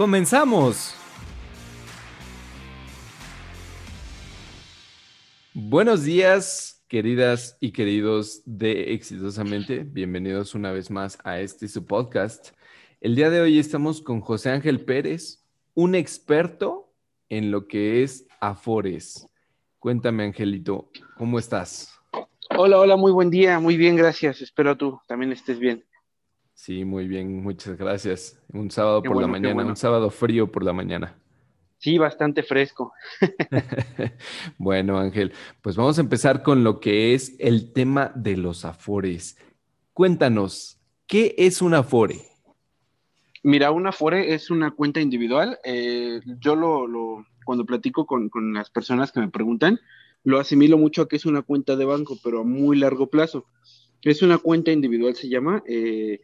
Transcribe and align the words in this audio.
¡comenzamos! 0.00 0.94
Buenos 5.52 6.04
días, 6.04 6.82
queridas 6.88 7.58
y 7.60 7.72
queridos 7.72 8.40
de 8.46 8.94
Exitosamente. 8.94 9.84
Bienvenidos 9.84 10.54
una 10.54 10.72
vez 10.72 10.90
más 10.90 11.18
a 11.22 11.40
este 11.40 11.68
su 11.68 11.84
podcast. 11.84 12.52
El 13.02 13.14
día 13.14 13.28
de 13.28 13.42
hoy 13.42 13.58
estamos 13.58 14.00
con 14.00 14.22
José 14.22 14.48
Ángel 14.48 14.86
Pérez, 14.86 15.44
un 15.74 15.94
experto 15.94 16.94
en 17.28 17.50
lo 17.50 17.68
que 17.68 18.02
es 18.02 18.26
Afores. 18.40 19.26
Cuéntame, 19.78 20.24
Angelito, 20.24 20.88
¿cómo 21.18 21.38
estás? 21.38 21.94
Hola, 22.56 22.78
hola, 22.78 22.96
muy 22.96 23.12
buen 23.12 23.28
día, 23.28 23.60
muy 23.60 23.76
bien, 23.76 23.96
gracias. 23.96 24.40
Espero 24.40 24.78
tú 24.78 24.98
también 25.06 25.30
estés 25.32 25.58
bien. 25.58 25.84
Sí, 26.60 26.84
muy 26.84 27.08
bien, 27.08 27.42
muchas 27.42 27.78
gracias. 27.78 28.38
Un 28.52 28.70
sábado 28.70 29.02
por 29.02 29.18
la 29.18 29.26
mañana, 29.26 29.64
un 29.64 29.76
sábado 29.76 30.10
frío 30.10 30.52
por 30.52 30.62
la 30.62 30.74
mañana. 30.74 31.18
Sí, 31.78 31.96
bastante 31.96 32.42
fresco. 32.42 32.92
bueno, 34.58 34.98
Ángel, 34.98 35.32
pues 35.62 35.76
vamos 35.76 35.96
a 35.96 36.02
empezar 36.02 36.42
con 36.42 36.62
lo 36.62 36.78
que 36.78 37.14
es 37.14 37.34
el 37.38 37.72
tema 37.72 38.12
de 38.14 38.36
los 38.36 38.66
afores. 38.66 39.38
Cuéntanos, 39.94 40.78
¿qué 41.06 41.34
es 41.38 41.62
un 41.62 41.72
afore? 41.72 42.20
Mira, 43.42 43.70
un 43.70 43.86
afore 43.86 44.34
es 44.34 44.50
una 44.50 44.72
cuenta 44.72 45.00
individual. 45.00 45.58
Eh, 45.64 46.20
yo 46.40 46.56
lo, 46.56 47.24
cuando 47.46 47.64
platico 47.64 48.04
con, 48.04 48.28
con 48.28 48.52
las 48.52 48.68
personas 48.68 49.12
que 49.12 49.20
me 49.20 49.28
preguntan, 49.28 49.80
lo 50.24 50.38
asimilo 50.38 50.76
mucho 50.76 51.00
a 51.00 51.08
que 51.08 51.16
es 51.16 51.24
una 51.24 51.40
cuenta 51.40 51.76
de 51.76 51.86
banco, 51.86 52.18
pero 52.22 52.42
a 52.42 52.44
muy 52.44 52.76
largo 52.76 53.08
plazo. 53.08 53.46
Es 54.02 54.20
una 54.20 54.36
cuenta 54.36 54.72
individual, 54.72 55.14
se 55.14 55.30
llama. 55.30 55.62
Eh, 55.66 56.20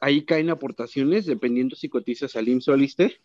ahí 0.00 0.24
caen 0.24 0.50
aportaciones 0.50 1.26
dependiendo 1.26 1.76
si 1.76 1.88
cotizas 1.88 2.34
al 2.36 2.48
IMSS 2.48 2.68
o 2.68 2.72
al 2.72 2.82
ISTE. 2.82 3.20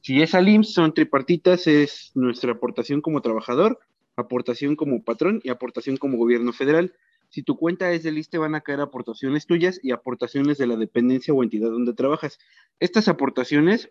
Si 0.00 0.20
es 0.22 0.34
al 0.34 0.48
IMSS, 0.48 0.74
son 0.74 0.94
tripartitas, 0.94 1.66
es 1.66 2.12
nuestra 2.14 2.52
aportación 2.52 3.00
como 3.00 3.20
trabajador, 3.22 3.80
aportación 4.16 4.76
como 4.76 5.02
patrón 5.02 5.40
y 5.42 5.48
aportación 5.48 5.96
como 5.96 6.18
gobierno 6.18 6.52
federal. 6.52 6.94
Si 7.30 7.42
tu 7.42 7.56
cuenta 7.56 7.92
es 7.92 8.02
del 8.02 8.18
ISTE, 8.18 8.38
van 8.38 8.54
a 8.54 8.62
caer 8.62 8.80
aportaciones 8.80 9.46
tuyas 9.46 9.80
y 9.82 9.90
aportaciones 9.90 10.56
de 10.58 10.66
la 10.66 10.76
dependencia 10.76 11.34
o 11.34 11.42
entidad 11.42 11.70
donde 11.70 11.94
trabajas. 11.94 12.38
Estas 12.80 13.08
aportaciones, 13.08 13.90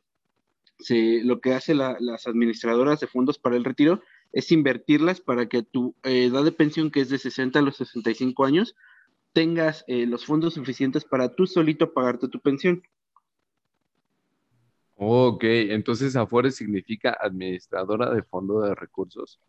lo 0.90 1.40
que 1.40 1.54
hacen 1.54 1.78
las 1.78 2.28
administradoras 2.28 3.00
de 3.00 3.08
fondos 3.08 3.38
para 3.38 3.56
el 3.56 3.64
retiro 3.64 4.02
es 4.34 4.52
invertirlas 4.52 5.22
para 5.22 5.48
que 5.48 5.64
tu 5.64 5.96
edad 6.04 6.44
de 6.44 6.52
pensión, 6.52 6.90
que 6.90 7.02
es 7.02 7.10
de 7.10 7.18
60 7.18 7.60
a 7.60 7.62
los 7.62 7.78
65 7.78 8.46
años, 8.46 8.76
tengas 9.38 9.86
eh, 9.86 10.08
los 10.08 10.26
fondos 10.26 10.56
suficientes 10.56 11.06
para 11.06 11.36
tú 11.36 11.46
solito 11.46 11.94
pagarte 11.94 12.28
tu 12.28 12.40
pensión. 12.40 12.82
Ok, 14.96 15.44
entonces 15.44 16.16
Afore 16.16 16.50
significa 16.50 17.16
administradora 17.22 18.12
de 18.16 18.24
fondo 18.24 18.62
de 18.62 18.74
recursos. 18.74 19.40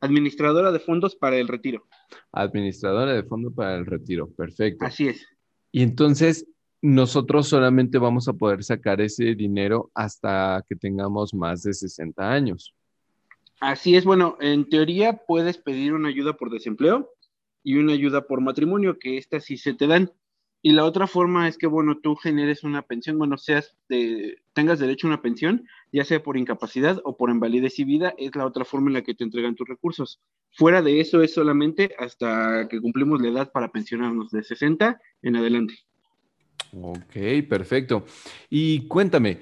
Administradora 0.00 0.70
de 0.72 0.78
fondos 0.78 1.16
para 1.16 1.38
el 1.38 1.48
retiro. 1.48 1.86
Administradora 2.32 3.14
de 3.14 3.22
fondos 3.22 3.54
para 3.54 3.76
el 3.76 3.86
retiro, 3.86 4.28
perfecto. 4.28 4.84
Así 4.84 5.08
es. 5.08 5.26
Y 5.72 5.82
entonces 5.82 6.46
nosotros 6.82 7.48
solamente 7.48 7.96
vamos 7.96 8.28
a 8.28 8.34
poder 8.34 8.62
sacar 8.62 9.00
ese 9.00 9.34
dinero 9.34 9.90
hasta 9.94 10.62
que 10.68 10.76
tengamos 10.76 11.32
más 11.32 11.62
de 11.62 11.72
60 11.72 12.30
años. 12.30 12.74
Así 13.58 13.96
es, 13.96 14.04
bueno, 14.04 14.36
en 14.40 14.68
teoría 14.68 15.22
puedes 15.26 15.56
pedir 15.56 15.94
una 15.94 16.10
ayuda 16.10 16.34
por 16.34 16.50
desempleo 16.50 17.13
y 17.64 17.76
una 17.76 17.94
ayuda 17.94 18.26
por 18.26 18.40
matrimonio, 18.40 18.98
que 18.98 19.16
estas 19.18 19.44
sí 19.44 19.56
se 19.56 19.74
te 19.74 19.88
dan. 19.88 20.12
Y 20.62 20.72
la 20.72 20.84
otra 20.84 21.06
forma 21.06 21.48
es 21.48 21.58
que, 21.58 21.66
bueno, 21.66 21.98
tú 22.02 22.14
generes 22.16 22.64
una 22.64 22.82
pensión, 22.82 23.18
bueno, 23.18 23.36
seas 23.36 23.76
de, 23.88 24.38
tengas 24.54 24.78
derecho 24.78 25.06
a 25.06 25.10
una 25.10 25.20
pensión, 25.20 25.66
ya 25.92 26.04
sea 26.04 26.22
por 26.22 26.38
incapacidad 26.38 27.02
o 27.04 27.16
por 27.16 27.28
invalidez 27.30 27.78
y 27.78 27.84
vida, 27.84 28.14
es 28.16 28.34
la 28.34 28.46
otra 28.46 28.64
forma 28.64 28.88
en 28.88 28.94
la 28.94 29.02
que 29.02 29.14
te 29.14 29.24
entregan 29.24 29.56
tus 29.56 29.68
recursos. 29.68 30.20
Fuera 30.52 30.80
de 30.80 31.00
eso 31.00 31.22
es 31.22 31.34
solamente 31.34 31.94
hasta 31.98 32.66
que 32.68 32.80
cumplimos 32.80 33.20
la 33.20 33.28
edad 33.28 33.52
para 33.52 33.72
pensionarnos 33.72 34.30
de 34.30 34.42
60 34.42 35.00
en 35.22 35.36
adelante. 35.36 35.74
Ok, 36.80 37.46
perfecto. 37.48 38.06
Y 38.48 38.86
cuéntame, 38.88 39.40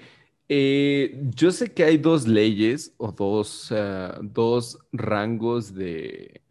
eh, 0.55 1.19
yo 1.35 1.51
sé 1.51 1.73
que 1.73 1.83
hay 1.83 1.97
dos 1.97 2.29
leyes 2.29 2.93
o 2.99 3.11
dos, 3.11 3.73
ah, 3.73 4.21
dos 4.23 4.79
rangos 4.93 5.75
de, 5.75 6.43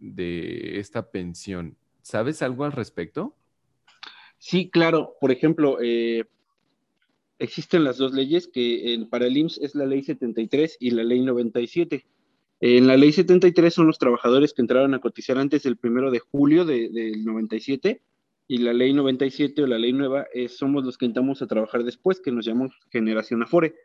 esta 0.79 1.11
pensión. 1.11 1.77
¿Sabes 2.01 2.41
algo 2.41 2.65
al 2.65 2.71
respecto? 2.71 3.35
Sí, 4.39 4.71
claro. 4.71 5.13
Por 5.21 5.31
ejemplo, 5.31 5.77
eh, 5.79 6.23
existen 7.37 7.83
las 7.83 7.99
dos 7.99 8.11
leyes 8.13 8.47
que 8.47 9.05
para 9.11 9.27
el 9.27 9.37
IMSS 9.37 9.59
es 9.59 9.75
la 9.75 9.85
ley 9.85 10.01
73 10.01 10.77
y 10.79 10.89
la 10.89 11.03
ley 11.03 11.21
97. 11.21 12.03
En 12.61 12.87
la 12.87 12.97
ley 12.97 13.11
73 13.11 13.71
son 13.71 13.85
los 13.85 13.99
trabajadores 13.99 14.53
que 14.53 14.63
entraron 14.63 14.95
a 14.95 14.99
cotizar 14.99 15.37
antes 15.37 15.61
del 15.61 15.77
primero 15.77 16.09
de 16.09 16.21
julio 16.21 16.65
del 16.65 17.23
97 17.23 18.01
y 18.47 18.57
la 18.57 18.73
ley 18.73 18.93
97 18.93 19.61
o 19.61 19.67
la 19.67 19.77
ley 19.77 19.93
nueva 19.93 20.25
somos 20.49 20.83
los 20.83 20.97
que 20.97 21.05
entramos 21.05 21.43
a 21.43 21.47
trabajar 21.47 21.83
después, 21.83 22.19
que 22.19 22.31
nos 22.31 22.47
llamamos 22.47 22.71
generación 22.89 23.43
Afore. 23.43 23.75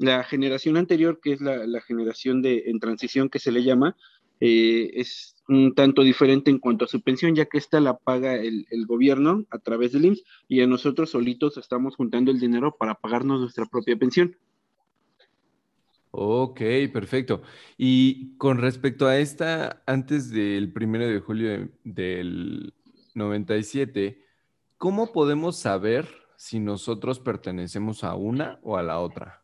La 0.00 0.24
generación 0.24 0.78
anterior, 0.78 1.20
que 1.22 1.34
es 1.34 1.42
la, 1.42 1.80
generación 1.82 2.40
de, 2.40 2.62
en 2.68 2.80
transición 2.80 3.28
que 3.28 3.38
se 3.38 3.52
le 3.52 3.62
llama, 3.62 3.98
eh, 4.40 4.92
es 4.94 5.36
un 5.46 5.74
tanto 5.74 6.02
diferente 6.02 6.50
en 6.50 6.58
cuanto 6.58 6.86
a 6.86 6.88
su 6.88 7.02
pensión, 7.02 7.34
ya 7.34 7.44
que 7.44 7.58
esta 7.58 7.80
la 7.80 7.98
paga 7.98 8.34
el, 8.34 8.64
gobierno 8.86 9.44
a 9.50 9.58
través 9.58 9.92
del 9.92 10.06
IMSS 10.06 10.24
y 10.48 10.62
a 10.62 10.66
nosotros 10.66 11.10
solitos 11.10 11.58
estamos 11.58 11.96
juntando 11.96 12.30
el 12.30 12.40
dinero 12.40 12.74
para 12.78 12.94
pagarnos 12.94 13.42
nuestra 13.42 13.66
propia 13.66 13.94
pensión. 13.94 14.34
Ok, 16.12 16.62
perfecto. 16.94 17.42
Y 17.76 18.38
con 18.38 18.56
respecto 18.56 19.06
a 19.06 19.18
esta, 19.18 19.82
antes 19.84 20.30
del 20.30 20.72
primero 20.72 21.06
de 21.06 21.20
julio 21.20 21.68
del 21.84 22.72
97, 23.14 24.24
¿cómo 24.78 25.12
podemos 25.12 25.58
saber 25.58 26.08
si 26.36 26.58
nosotros 26.58 27.20
pertenecemos 27.20 28.02
a 28.02 28.14
una 28.14 28.60
o 28.62 28.78
a 28.78 28.82
la 28.82 28.98
otra? 28.98 29.39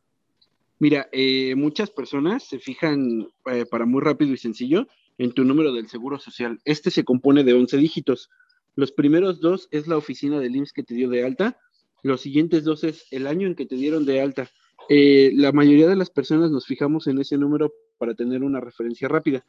Mira, 0.78 1.08
eh, 1.12 1.54
muchas 1.54 1.90
personas 1.90 2.44
se 2.44 2.58
fijan 2.58 3.28
eh, 3.46 3.64
para 3.70 3.86
muy 3.86 4.02
rápido 4.02 4.32
y 4.32 4.36
sencillo 4.36 4.86
en 5.16 5.32
tu 5.32 5.44
número 5.44 5.72
del 5.72 5.88
Seguro 5.88 6.18
Social. 6.18 6.60
Este 6.64 6.90
se 6.90 7.04
compone 7.04 7.44
de 7.44 7.54
11 7.54 7.78
dígitos. 7.78 8.28
Los 8.74 8.92
primeros 8.92 9.40
dos 9.40 9.68
es 9.70 9.86
la 9.86 9.96
oficina 9.96 10.38
del 10.38 10.54
IMSS 10.54 10.74
que 10.74 10.82
te 10.82 10.94
dio 10.94 11.08
de 11.08 11.24
alta. 11.24 11.58
Los 12.02 12.20
siguientes 12.20 12.64
dos 12.64 12.84
es 12.84 13.06
el 13.10 13.26
año 13.26 13.46
en 13.46 13.54
que 13.54 13.64
te 13.64 13.76
dieron 13.76 14.04
de 14.04 14.20
alta. 14.20 14.50
Eh, 14.90 15.32
la 15.34 15.50
mayoría 15.52 15.88
de 15.88 15.96
las 15.96 16.10
personas 16.10 16.50
nos 16.50 16.66
fijamos 16.66 17.06
en 17.06 17.18
ese 17.18 17.38
número 17.38 17.72
para 17.96 18.14
tener 18.14 18.44
una 18.44 18.60
referencia 18.60 19.08
rápida, 19.08 19.46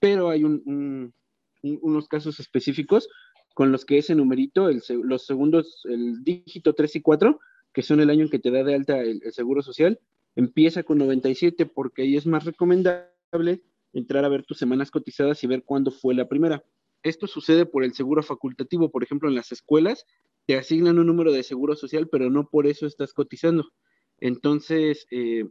pero 0.00 0.28
hay 0.28 0.42
unos 0.42 2.08
casos 2.08 2.40
específicos 2.40 3.08
con 3.54 3.70
los 3.70 3.84
que 3.84 3.98
ese 3.98 4.16
numerito, 4.16 4.68
los 5.04 5.24
segundos, 5.24 5.82
el 5.84 6.24
dígito 6.24 6.74
3 6.74 6.96
y 6.96 7.00
4, 7.00 7.38
que 7.72 7.82
son 7.82 8.00
el 8.00 8.10
año 8.10 8.24
en 8.24 8.30
que 8.30 8.40
te 8.40 8.50
da 8.50 8.64
de 8.64 8.74
alta 8.74 9.00
el 9.00 9.22
Seguro 9.32 9.62
Social, 9.62 10.00
Empieza 10.36 10.82
con 10.82 10.98
97 10.98 11.66
porque 11.66 12.02
ahí 12.02 12.16
es 12.16 12.26
más 12.26 12.44
recomendable 12.44 13.62
entrar 13.92 14.24
a 14.24 14.28
ver 14.28 14.44
tus 14.44 14.58
semanas 14.58 14.90
cotizadas 14.90 15.42
y 15.44 15.46
ver 15.46 15.62
cuándo 15.64 15.90
fue 15.90 16.14
la 16.14 16.28
primera. 16.28 16.64
Esto 17.02 17.26
sucede 17.26 17.66
por 17.66 17.84
el 17.84 17.94
seguro 17.94 18.22
facultativo, 18.22 18.90
por 18.90 19.02
ejemplo, 19.02 19.28
en 19.28 19.34
las 19.34 19.52
escuelas 19.52 20.06
te 20.46 20.56
asignan 20.56 20.98
un 20.98 21.06
número 21.06 21.32
de 21.32 21.42
seguro 21.42 21.74
social, 21.76 22.08
pero 22.08 22.30
no 22.30 22.48
por 22.48 22.66
eso 22.66 22.86
estás 22.86 23.12
cotizando. 23.12 23.72
Entonces, 24.20 25.06
eh, 25.10 25.48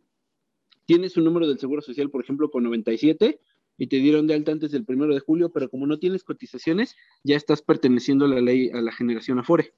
tienes 0.86 1.18
un 1.18 1.24
número 1.24 1.47
del 1.47 1.59
seguro 1.59 1.81
social, 1.81 2.09
por 2.09 2.24
ejemplo, 2.24 2.51
con 2.51 2.63
97 2.63 3.39
y 3.77 3.88
te 3.88 3.97
dieron 3.97 4.27
de 4.27 4.36
alta 4.36 4.51
antes 4.51 4.71
del 4.71 4.86
primero 4.86 5.13
de 5.13 5.19
julio, 5.19 5.51
pero 5.51 5.69
como 5.69 5.88
no 5.88 5.97
tienes 5.97 6.24
cotizaciones, 6.24 6.95
ya 7.24 7.36
estás 7.36 7.62
perteneciendo 7.62 8.25
a 8.25 8.27
la 8.27 8.41
ley, 8.41 8.69
a 8.69 8.81
la 8.81 8.91
generación 8.91 9.39
Afore. 9.39 9.74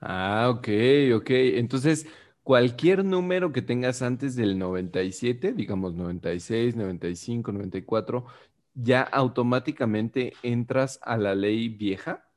Ah, 0.00 0.50
ok, 0.50 0.68
ok. 1.14 1.30
Entonces, 1.30 2.06
cualquier 2.50 3.04
número 3.04 3.52
que 3.52 3.62
tengas 3.62 4.02
antes 4.02 4.34
del 4.34 4.58
97, 4.58 5.52
digamos 5.52 5.94
96, 5.94 6.74
95, 6.74 7.52
94, 7.52 8.26
ya 8.74 9.02
automáticamente 9.02 10.32
entras 10.42 10.98
a 11.04 11.16
la 11.16 11.36
ley 11.36 11.68
vieja? 11.68 12.28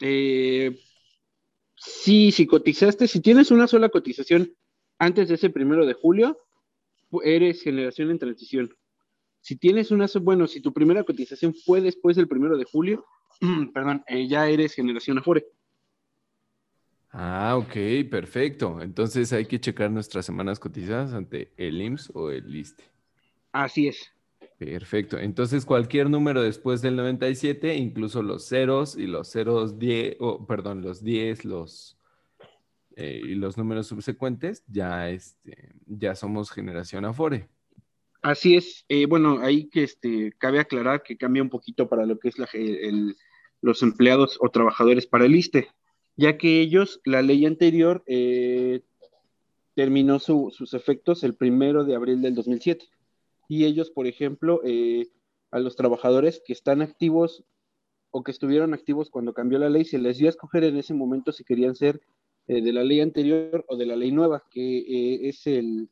Eh, 0.00 0.76
sí, 1.76 2.32
si 2.32 2.48
cotizaste, 2.48 3.06
si 3.06 3.20
tienes 3.20 3.52
una 3.52 3.68
sola 3.68 3.90
cotización 3.90 4.56
antes 4.98 5.28
de 5.28 5.36
ese 5.36 5.50
primero 5.50 5.86
de 5.86 5.94
julio, 5.94 6.36
eres 7.22 7.62
generación 7.62 8.10
en 8.10 8.18
transición. 8.18 8.76
Si 9.40 9.54
tienes 9.54 9.92
una, 9.92 10.06
bueno, 10.20 10.48
si 10.48 10.60
tu 10.60 10.72
primera 10.72 11.04
cotización 11.04 11.54
fue 11.54 11.80
después 11.80 12.16
del 12.16 12.26
primero 12.26 12.58
de 12.58 12.64
julio, 12.64 13.06
perdón, 13.72 14.02
eh, 14.08 14.26
ya 14.26 14.48
eres 14.48 14.74
generación 14.74 15.18
Afore. 15.18 15.46
Ah, 17.12 17.56
ok, 17.58 18.08
perfecto. 18.10 18.80
Entonces 18.80 19.32
hay 19.34 19.44
que 19.44 19.60
checar 19.60 19.90
nuestras 19.90 20.24
semanas 20.24 20.58
cotizadas 20.58 21.12
ante 21.12 21.52
el 21.58 21.80
IMSS 21.80 22.10
o 22.14 22.30
el 22.30 22.56
ISTE. 22.56 22.84
Así 23.52 23.88
es. 23.88 24.10
Perfecto. 24.58 25.18
Entonces 25.18 25.66
cualquier 25.66 26.08
número 26.08 26.40
después 26.40 26.80
del 26.80 26.96
97, 26.96 27.74
incluso 27.74 28.22
los 28.22 28.48
ceros 28.48 28.96
y 28.96 29.06
los 29.06 29.30
ceros 29.30 29.78
10, 29.78 30.16
o 30.20 30.46
perdón, 30.46 30.80
los 30.80 31.04
10, 31.04 31.44
los 31.44 31.98
eh, 32.96 33.20
y 33.22 33.34
los 33.34 33.58
números 33.58 33.88
subsecuentes, 33.88 34.64
ya, 34.66 35.10
este, 35.10 35.72
ya 35.86 36.14
somos 36.14 36.50
generación 36.50 37.04
Afore. 37.04 37.48
Así 38.22 38.56
es. 38.56 38.86
Eh, 38.88 39.04
bueno, 39.04 39.40
ahí 39.40 39.68
que 39.68 39.82
este, 39.82 40.32
cabe 40.38 40.60
aclarar 40.60 41.02
que 41.02 41.18
cambia 41.18 41.42
un 41.42 41.50
poquito 41.50 41.88
para 41.88 42.06
lo 42.06 42.18
que 42.18 42.28
es 42.28 42.38
la, 42.38 42.48
el, 42.54 43.16
los 43.60 43.82
empleados 43.82 44.38
o 44.40 44.48
trabajadores 44.48 45.06
para 45.06 45.26
el 45.26 45.34
ISTE 45.34 45.68
ya 46.16 46.36
que 46.36 46.60
ellos, 46.60 47.00
la 47.04 47.22
ley 47.22 47.46
anterior 47.46 48.02
eh, 48.06 48.82
terminó 49.74 50.18
sus 50.18 50.74
efectos 50.74 51.24
el 51.24 51.34
primero 51.34 51.84
de 51.84 51.94
abril 51.94 52.20
del 52.20 52.34
2007. 52.34 52.86
Y 53.48 53.64
ellos, 53.64 53.90
por 53.90 54.06
ejemplo, 54.06 54.60
eh, 54.64 55.08
a 55.50 55.58
los 55.58 55.76
trabajadores 55.76 56.42
que 56.44 56.52
están 56.52 56.82
activos 56.82 57.44
o 58.10 58.22
que 58.22 58.30
estuvieron 58.30 58.74
activos 58.74 59.10
cuando 59.10 59.32
cambió 59.32 59.58
la 59.58 59.70
ley, 59.70 59.84
se 59.84 59.98
les 59.98 60.18
dio 60.18 60.26
a 60.26 60.30
escoger 60.30 60.64
en 60.64 60.76
ese 60.76 60.92
momento 60.92 61.32
si 61.32 61.44
querían 61.44 61.74
ser 61.74 62.00
eh, 62.46 62.60
de 62.60 62.72
la 62.72 62.84
ley 62.84 63.00
anterior 63.00 63.64
o 63.68 63.76
de 63.76 63.86
la 63.86 63.96
ley 63.96 64.12
nueva, 64.12 64.44
que 64.50 65.28
es 65.28 65.46
el, 65.46 65.88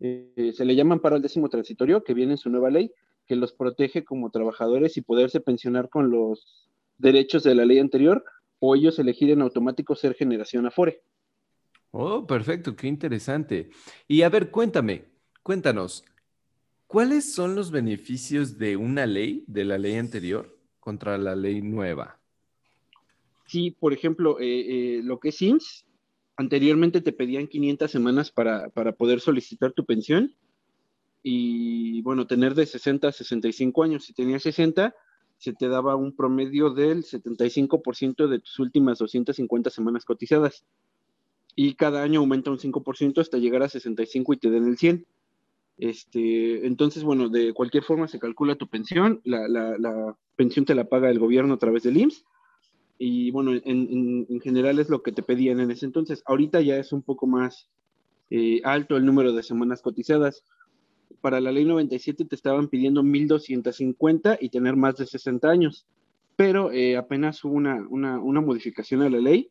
se 0.00 0.64
le 0.64 0.74
llaman 0.74 1.00
para 1.00 1.16
el 1.16 1.22
décimo 1.22 1.50
transitorio, 1.50 2.02
que 2.02 2.14
viene 2.14 2.32
en 2.32 2.38
su 2.38 2.48
nueva 2.48 2.70
ley, 2.70 2.92
que 3.26 3.36
los 3.36 3.52
protege 3.52 4.04
como 4.04 4.30
trabajadores 4.30 4.96
y 4.96 5.02
poderse 5.02 5.40
pensionar 5.40 5.90
con 5.90 6.10
los 6.10 6.70
derechos 6.96 7.42
de 7.42 7.54
la 7.54 7.66
ley 7.66 7.78
anterior 7.78 8.24
o 8.60 8.74
ellos 8.74 8.98
elegir 8.98 9.30
en 9.30 9.42
automático 9.42 9.94
ser 9.94 10.14
generación 10.14 10.66
Afore. 10.66 11.02
Oh, 11.90 12.26
perfecto, 12.26 12.76
qué 12.76 12.86
interesante. 12.86 13.70
Y 14.06 14.22
a 14.22 14.28
ver, 14.28 14.50
cuéntame, 14.50 15.06
cuéntanos, 15.42 16.04
¿cuáles 16.86 17.32
son 17.32 17.54
los 17.54 17.70
beneficios 17.70 18.58
de 18.58 18.76
una 18.76 19.06
ley, 19.06 19.44
de 19.46 19.64
la 19.64 19.78
ley 19.78 19.94
anterior, 19.94 20.58
contra 20.80 21.16
la 21.18 21.34
ley 21.34 21.62
nueva? 21.62 22.18
Sí, 23.46 23.70
por 23.70 23.94
ejemplo, 23.94 24.38
eh, 24.40 24.98
eh, 24.98 25.00
lo 25.02 25.18
que 25.18 25.30
es 25.30 25.40
IMSS, 25.40 25.86
anteriormente 26.36 27.00
te 27.00 27.12
pedían 27.12 27.46
500 27.46 27.90
semanas 27.90 28.30
para, 28.30 28.68
para 28.68 28.92
poder 28.92 29.20
solicitar 29.20 29.72
tu 29.72 29.86
pensión 29.86 30.34
y, 31.22 32.02
bueno, 32.02 32.26
tener 32.26 32.54
de 32.54 32.66
60 32.66 33.08
a 33.08 33.12
65 33.12 33.82
años. 33.82 34.04
Si 34.04 34.12
tenías 34.12 34.42
60, 34.42 34.94
se 35.38 35.52
te 35.52 35.68
daba 35.68 35.96
un 35.96 36.14
promedio 36.14 36.70
del 36.70 37.04
75% 37.04 38.26
de 38.26 38.40
tus 38.40 38.58
últimas 38.58 38.98
250 38.98 39.70
semanas 39.70 40.04
cotizadas. 40.04 40.64
Y 41.54 41.74
cada 41.74 42.02
año 42.02 42.20
aumenta 42.20 42.50
un 42.50 42.58
5% 42.58 43.20
hasta 43.20 43.38
llegar 43.38 43.62
a 43.62 43.68
65 43.68 44.34
y 44.34 44.36
te 44.36 44.50
den 44.50 44.66
el 44.66 44.76
100. 44.76 45.06
Este, 45.78 46.66
entonces, 46.66 47.04
bueno, 47.04 47.28
de 47.28 47.52
cualquier 47.54 47.84
forma 47.84 48.08
se 48.08 48.18
calcula 48.18 48.56
tu 48.56 48.68
pensión, 48.68 49.20
la, 49.24 50.16
pensión 50.34 50.64
te 50.64 50.74
la 50.74 50.88
paga 50.88 51.08
el 51.08 51.20
gobierno 51.20 51.54
a 51.54 51.58
través 51.58 51.84
del 51.84 51.96
IMSS, 51.96 52.24
y 52.98 53.30
bueno, 53.30 53.52
en, 53.54 54.40
general 54.40 54.80
es 54.80 54.88
lo 54.88 55.04
que 55.04 55.12
te 55.12 55.22
pedían 55.22 55.60
en 55.60 55.70
ese 55.70 55.86
entonces. 55.86 56.24
Ahorita 56.26 56.60
ya 56.60 56.76
es 56.78 56.92
un 56.92 57.02
poco 57.02 57.28
más 57.28 57.68
eh, 58.30 58.60
alto 58.64 58.96
el 58.96 59.06
número 59.06 59.32
de 59.32 59.44
semanas 59.44 59.82
cotizadas 59.82 60.42
para 61.20 61.40
la 61.40 61.52
ley 61.52 61.64
97 61.64 62.24
te 62.24 62.34
estaban 62.34 62.68
pidiendo 62.68 63.02
1.250 63.02 64.38
y 64.40 64.50
tener 64.50 64.76
más 64.76 64.96
de 64.96 65.06
60 65.06 65.48
años, 65.48 65.86
pero 66.36 66.70
eh, 66.72 66.96
apenas 66.96 67.42
hubo 67.44 67.54
una, 67.54 67.86
una, 67.88 68.40
modificación 68.40 69.02
a 69.02 69.10
la 69.10 69.18
ley 69.18 69.50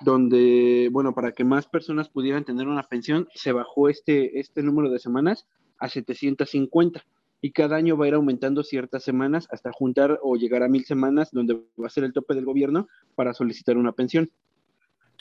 donde, 0.00 0.88
bueno, 0.92 1.14
para 1.14 1.32
que 1.32 1.44
más 1.44 1.66
personas 1.66 2.08
pudieran 2.08 2.44
tener 2.44 2.68
una 2.68 2.84
pensión, 2.84 3.26
se 3.34 3.50
bajó 3.52 3.88
este, 3.88 4.38
este 4.38 4.62
número 4.62 4.90
de 4.90 5.00
semanas 5.00 5.46
a 5.78 5.88
750 5.88 7.04
y 7.40 7.52
cada 7.52 7.76
año 7.76 7.96
va 7.96 8.04
a 8.04 8.08
ir 8.08 8.14
aumentando 8.14 8.62
ciertas 8.62 9.02
semanas 9.02 9.48
hasta 9.50 9.72
juntar 9.72 10.18
o 10.22 10.36
llegar 10.36 10.62
a 10.62 10.68
mil 10.68 10.84
semanas, 10.84 11.30
donde 11.32 11.54
va 11.54 11.86
a 11.86 11.90
ser 11.90 12.04
el 12.04 12.12
tope 12.12 12.34
del 12.34 12.44
gobierno 12.44 12.88
para 13.14 13.34
solicitar 13.34 13.76
una 13.76 13.92
pensión. 13.92 14.30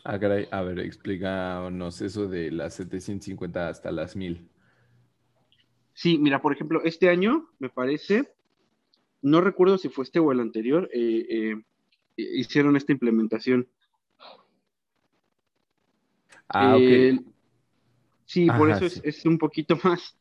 Ah, 0.04 0.20
a 0.52 0.62
ver, 0.62 0.80
explícanos 0.80 2.02
eso 2.02 2.28
de 2.28 2.52
las 2.52 2.76
750 2.76 3.68
hasta 3.68 3.92
las 3.92 4.16
mil. 4.16 4.48
Sí, 5.98 6.20
mira, 6.20 6.44
por 6.44 6.54
ejemplo, 6.54 6.84
este 6.84 7.10
año, 7.10 7.50
me 7.58 7.70
parece, 7.70 8.32
no 9.24 9.42
recuerdo 9.42 9.80
si 9.80 9.90
fue 9.90 10.04
este 10.04 10.20
o 10.20 10.32
el 10.32 10.40
anterior, 10.40 10.88
eh, 10.94 11.26
eh, 11.28 11.56
hicieron 12.16 12.78
esta 12.78 12.92
implementación. 12.92 13.68
Ah, 16.50 16.76
ok. 16.76 16.82
Eh, 16.84 17.20
sí, 18.26 18.46
por 18.46 18.70
eso 18.70 18.86
Es, 18.86 19.26
un 19.26 19.40
poquito 19.40 19.76
más 19.84 20.16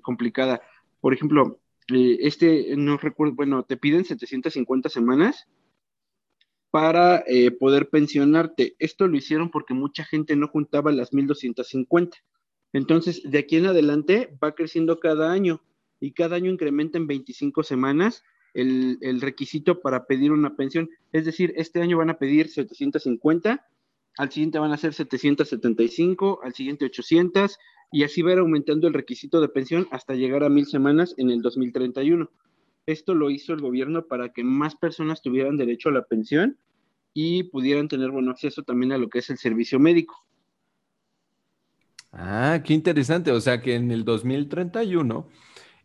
complicada. 0.00 0.62
Por 1.02 1.12
ejemplo, 1.12 1.60
este, 1.88 2.74
no 2.74 2.96
recuerdo, 2.96 3.34
bueno, 3.34 3.64
te 3.64 3.76
piden 3.76 4.06
750 4.06 4.88
semanas 4.88 5.46
para 6.70 7.24
poder 7.60 7.90
pensionarte. 7.90 8.74
Esto 8.78 9.06
lo 9.06 9.18
hicieron 9.18 9.50
porque 9.50 9.74
mucha 9.74 10.06
gente 10.06 10.34
no 10.34 10.48
juntaba 10.48 10.92
las 10.92 11.12
1250. 11.12 12.16
Entonces, 12.72 13.22
de 13.24 13.38
aquí 13.38 13.56
en 13.56 13.66
adelante 13.66 14.36
va 14.42 14.54
creciendo 14.54 15.00
cada 15.00 15.32
año 15.32 15.62
y 16.00 16.12
cada 16.12 16.36
año 16.36 16.50
incrementa 16.50 16.98
en 16.98 17.06
25 17.06 17.62
semanas 17.62 18.22
el, 18.54 19.20
requisito 19.20 19.80
para 19.80 20.06
pedir 20.06 20.32
una 20.32 20.56
pensión. 20.56 20.90
Es 21.12 21.24
decir, 21.24 21.52
este 21.56 21.80
año 21.80 21.98
van 21.98 22.10
a 22.10 22.18
pedir 22.18 22.48
750, 22.48 23.66
al 24.16 24.30
siguiente 24.30 24.58
van 24.58 24.72
a 24.72 24.76
ser 24.76 24.94
775, 24.94 26.40
al 26.42 26.54
siguiente 26.54 26.84
800 26.84 27.58
y 27.92 28.02
así 28.02 28.22
va 28.22 28.30
a 28.30 28.32
ir 28.34 28.38
aumentando 28.40 28.88
el 28.88 28.94
requisito 28.94 29.40
de 29.40 29.48
pensión 29.48 29.86
hasta 29.90 30.14
llegar 30.14 30.44
a 30.44 30.48
mil 30.48 30.66
semanas 30.66 31.14
en 31.16 31.30
el 31.30 31.40
2031. 31.40 32.30
Esto 32.86 33.14
lo 33.14 33.30
hizo 33.30 33.52
el 33.52 33.60
gobierno 33.60 34.06
para 34.06 34.32
que 34.32 34.44
más 34.44 34.74
personas 34.74 35.22
tuvieran 35.22 35.56
derecho 35.56 35.88
a 35.88 35.92
la 35.92 36.04
pensión 36.04 36.58
y 37.14 37.44
pudieran 37.44 37.88
tener 37.88 38.10
buen 38.10 38.28
acceso 38.28 38.62
también 38.62 38.92
a 38.92 38.98
lo 38.98 39.08
que 39.08 39.20
es 39.20 39.30
el 39.30 39.38
servicio 39.38 39.78
médico. 39.78 40.26
Ah, 42.12 42.60
qué 42.64 42.74
interesante. 42.74 43.32
O 43.32 43.40
sea 43.40 43.60
que 43.60 43.74
en 43.74 43.90
el 43.90 44.04
2031 44.04 45.28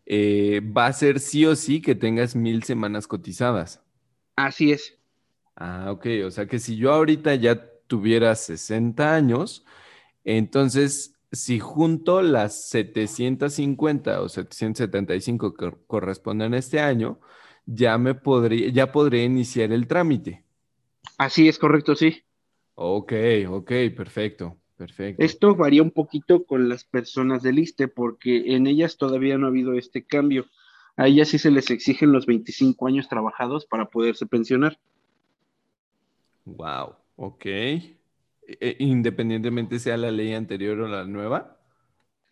eh, 0.05 0.61
va 0.61 0.87
a 0.87 0.93
ser 0.93 1.19
sí 1.19 1.45
o 1.45 1.55
sí 1.55 1.81
que 1.81 1.95
tengas 1.95 2.35
mil 2.35 2.63
semanas 2.63 3.07
cotizadas. 3.07 3.81
Así 4.35 4.71
es. 4.71 4.97
Ah, 5.55 5.91
ok. 5.91 6.07
O 6.25 6.31
sea 6.31 6.47
que 6.47 6.59
si 6.59 6.77
yo 6.77 6.91
ahorita 6.93 7.35
ya 7.35 7.65
tuviera 7.87 8.35
60 8.35 9.13
años, 9.15 9.65
entonces 10.23 11.15
si 11.31 11.59
junto 11.59 12.21
las 12.21 12.69
750 12.69 14.21
o 14.21 14.29
775 14.29 15.53
que 15.55 15.71
corresponden 15.87 16.53
a 16.53 16.57
este 16.59 16.79
año, 16.79 17.19
ya 17.65 17.97
me 17.97 18.15
podría, 18.15 18.69
ya 18.69 18.91
podría 18.91 19.23
iniciar 19.23 19.71
el 19.71 19.87
trámite. 19.87 20.43
Así 21.17 21.47
es, 21.47 21.57
correcto, 21.57 21.95
sí. 21.95 22.23
Ok, 22.75 23.13
ok, 23.49 23.71
perfecto. 23.95 24.59
Perfecto. 24.77 25.23
Esto 25.23 25.55
varía 25.55 25.83
un 25.83 25.91
poquito 25.91 26.45
con 26.45 26.67
las 26.67 26.83
personas 26.83 27.43
del 27.43 27.59
ISTE 27.59 27.87
porque 27.87 28.55
en 28.55 28.67
ellas 28.67 28.97
todavía 28.97 29.37
no 29.37 29.45
ha 29.45 29.49
habido 29.49 29.73
este 29.73 30.03
cambio. 30.03 30.45
A 30.95 31.07
ellas 31.07 31.29
sí 31.29 31.37
se 31.37 31.51
les 31.51 31.69
exigen 31.71 32.11
los 32.11 32.25
25 32.25 32.87
años 32.87 33.07
trabajados 33.07 33.65
para 33.65 33.85
poderse 33.85 34.25
pensionar. 34.25 34.79
Wow, 36.45 36.95
ok. 37.15 37.45
E, 37.45 37.97
e, 38.59 38.75
independientemente 38.79 39.79
sea 39.79 39.97
la 39.97 40.11
ley 40.11 40.33
anterior 40.33 40.79
o 40.79 40.87
la 40.87 41.05
nueva. 41.05 41.57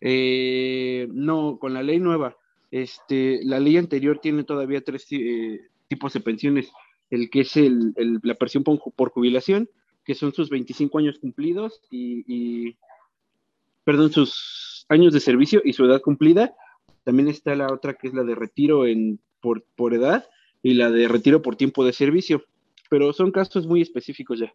Eh, 0.00 1.08
no, 1.12 1.58
con 1.58 1.74
la 1.74 1.82
ley 1.82 1.98
nueva. 1.98 2.36
Este, 2.70 3.40
la 3.44 3.60
ley 3.60 3.76
anterior 3.76 4.18
tiene 4.18 4.44
todavía 4.44 4.82
tres 4.82 5.06
eh, 5.10 5.60
tipos 5.88 6.12
de 6.12 6.20
pensiones. 6.20 6.72
El 7.10 7.30
que 7.30 7.40
es 7.40 7.56
el, 7.56 7.94
la 8.22 8.34
pensión 8.34 8.64
por 8.64 9.10
jubilación, 9.10 9.68
que 10.04 10.14
son 10.14 10.32
sus 10.32 10.50
25 10.50 10.98
años 10.98 11.18
cumplidos 11.18 11.80
y, 11.90 12.76
perdón, 13.84 14.12
sus 14.12 14.86
años 14.88 15.12
de 15.12 15.20
servicio 15.20 15.62
y 15.64 15.72
su 15.72 15.84
edad 15.84 16.00
cumplida. 16.00 16.54
También 17.04 17.28
está 17.28 17.54
la 17.54 17.72
otra 17.72 17.94
que 17.94 18.08
es 18.08 18.14
la 18.14 18.24
de 18.24 18.34
retiro 18.34 18.86
en, 18.86 19.20
por, 19.40 19.64
por 19.76 19.94
edad 19.94 20.28
y 20.62 20.74
la 20.74 20.90
de 20.90 21.08
retiro 21.08 21.42
por 21.42 21.56
tiempo 21.56 21.84
de 21.84 21.92
servicio, 21.92 22.44
pero 22.88 23.12
son 23.12 23.32
casos 23.32 23.66
muy 23.66 23.82
específicos 23.82 24.38
ya. 24.38 24.54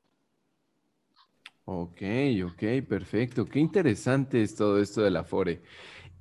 Ok, 1.66 2.02
ok, 2.46 2.88
perfecto. 2.88 3.46
Qué 3.46 3.60
interesante 3.60 4.42
es 4.42 4.56
todo 4.56 4.80
esto 4.80 5.02
de 5.02 5.12
la 5.12 5.26
FORE. 5.26 5.62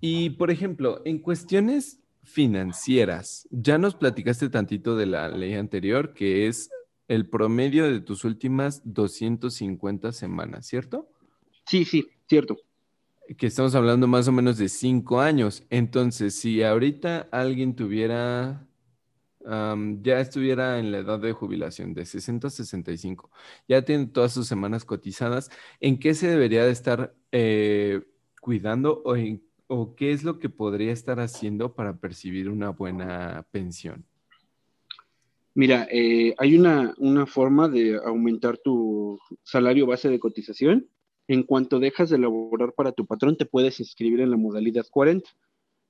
Y, 0.01 0.31
por 0.31 0.51
ejemplo, 0.51 1.03
en 1.05 1.21
cuestiones 1.21 2.01
financieras, 2.25 3.47
ya 3.53 3.79
nos 3.79 3.95
platicaste 3.95 4.49
tantito 4.49 4.97
de 4.97 5.07
la 5.07 5.29
ley 5.29 5.55
anterior, 5.55 6.13
que 6.13 6.49
es 6.49 6.69
el 7.09 7.29
promedio 7.29 7.85
de 7.91 8.01
tus 8.01 8.25
últimas 8.25 8.83
250 8.85 10.13
semanas, 10.13 10.67
¿cierto? 10.67 11.09
Sí, 11.67 11.85
sí, 11.85 12.07
cierto. 12.29 12.57
que 13.39 13.47
estamos 13.47 13.75
hablando 13.75 14.07
más 14.07 14.29
o 14.29 14.33
menos 14.33 14.59
de 14.59 14.69
cinco 14.69 15.21
años. 15.21 15.65
Entonces, 15.71 16.35
si 16.39 16.63
ahorita 16.63 17.29
alguien 17.33 17.75
tuviera, 17.75 18.67
ya 19.45 20.21
estuviera 20.21 20.79
en 20.79 20.93
la 20.93 20.99
edad 20.99 21.21
de 21.21 21.33
jubilación 21.33 21.95
de 21.95 22.07
60 22.07 22.49
a 22.49 22.51
65, 22.51 23.31
ya 23.69 23.83
tiene 23.85 24.07
todas 24.07 24.33
sus 24.33 24.47
semanas 24.49 24.85
cotizadas, 24.85 25.51
¿en 25.81 25.99
qué 25.99 26.15
se 26.15 26.29
debería 26.29 26.65
de 26.65 26.73
estar 26.73 27.15
eh, 27.33 28.03
cuidando 28.41 29.03
o, 29.05 29.17
o 29.69 29.95
qué 29.97 30.13
es 30.13 30.25
lo 30.25 30.39
que 30.39 30.49
podría 30.49 30.93
estar 30.93 31.21
haciendo 31.21 31.75
para 31.75 31.99
percibir 31.99 32.49
una 32.51 32.71
buena 32.71 33.47
pensión? 33.51 34.05
Mira, 35.57 35.89
eh, 35.91 36.35
hay 36.37 36.55
una, 36.59 36.93
una, 36.99 37.25
forma 37.25 37.67
de 37.67 37.99
aumentar 38.05 38.59
tu 38.59 39.19
salario 39.43 39.87
base 39.87 40.11
de 40.11 40.19
cotización. 40.19 40.87
En 41.29 41.45
cuanto 41.45 41.81
dejas 41.81 42.11
de 42.11 42.19
laborar 42.19 42.75
para 42.75 42.93
tu 42.93 43.07
patrón, 43.07 43.39
te 43.39 43.47
puedes 43.47 43.81
inscribir 43.81 44.21
en 44.21 44.31
la 44.31 44.37
modalidad 44.37 44.85
40. 44.91 45.31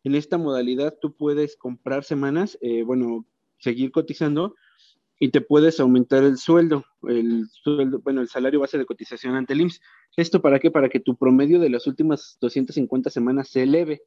En 0.04 0.14
esta 0.14 0.38
modalidad 0.38 0.94
tú 1.02 1.16
puedes 1.16 1.56
comprar 1.56 2.04
semanas, 2.04 2.56
eh, 2.60 2.84
bueno, 2.84 3.26
seguir 3.58 3.90
cotizando 3.90 4.54
y 5.18 5.30
te 5.30 5.40
puedes 5.40 5.80
aumentar 5.80 6.22
el 6.22 6.38
sueldo, 6.38 6.84
el 7.08 7.48
sueldo, 7.50 7.98
bueno, 8.04 8.20
el 8.20 8.28
salario 8.28 8.60
base 8.60 8.78
de 8.78 8.86
cotización 8.86 9.34
ante 9.34 9.54
el 9.54 9.62
IMSS. 9.62 9.80
¿Esto 10.16 10.40
para 10.40 10.60
qué? 10.60 10.70
Para 10.70 10.88
que 10.88 11.00
tu 11.00 11.16
promedio 11.16 11.58
de 11.58 11.70
las 11.70 11.88
últimas 11.88 12.38
250 12.40 13.10
semanas 13.10 13.48
se 13.48 13.64
eleve. 13.64 14.00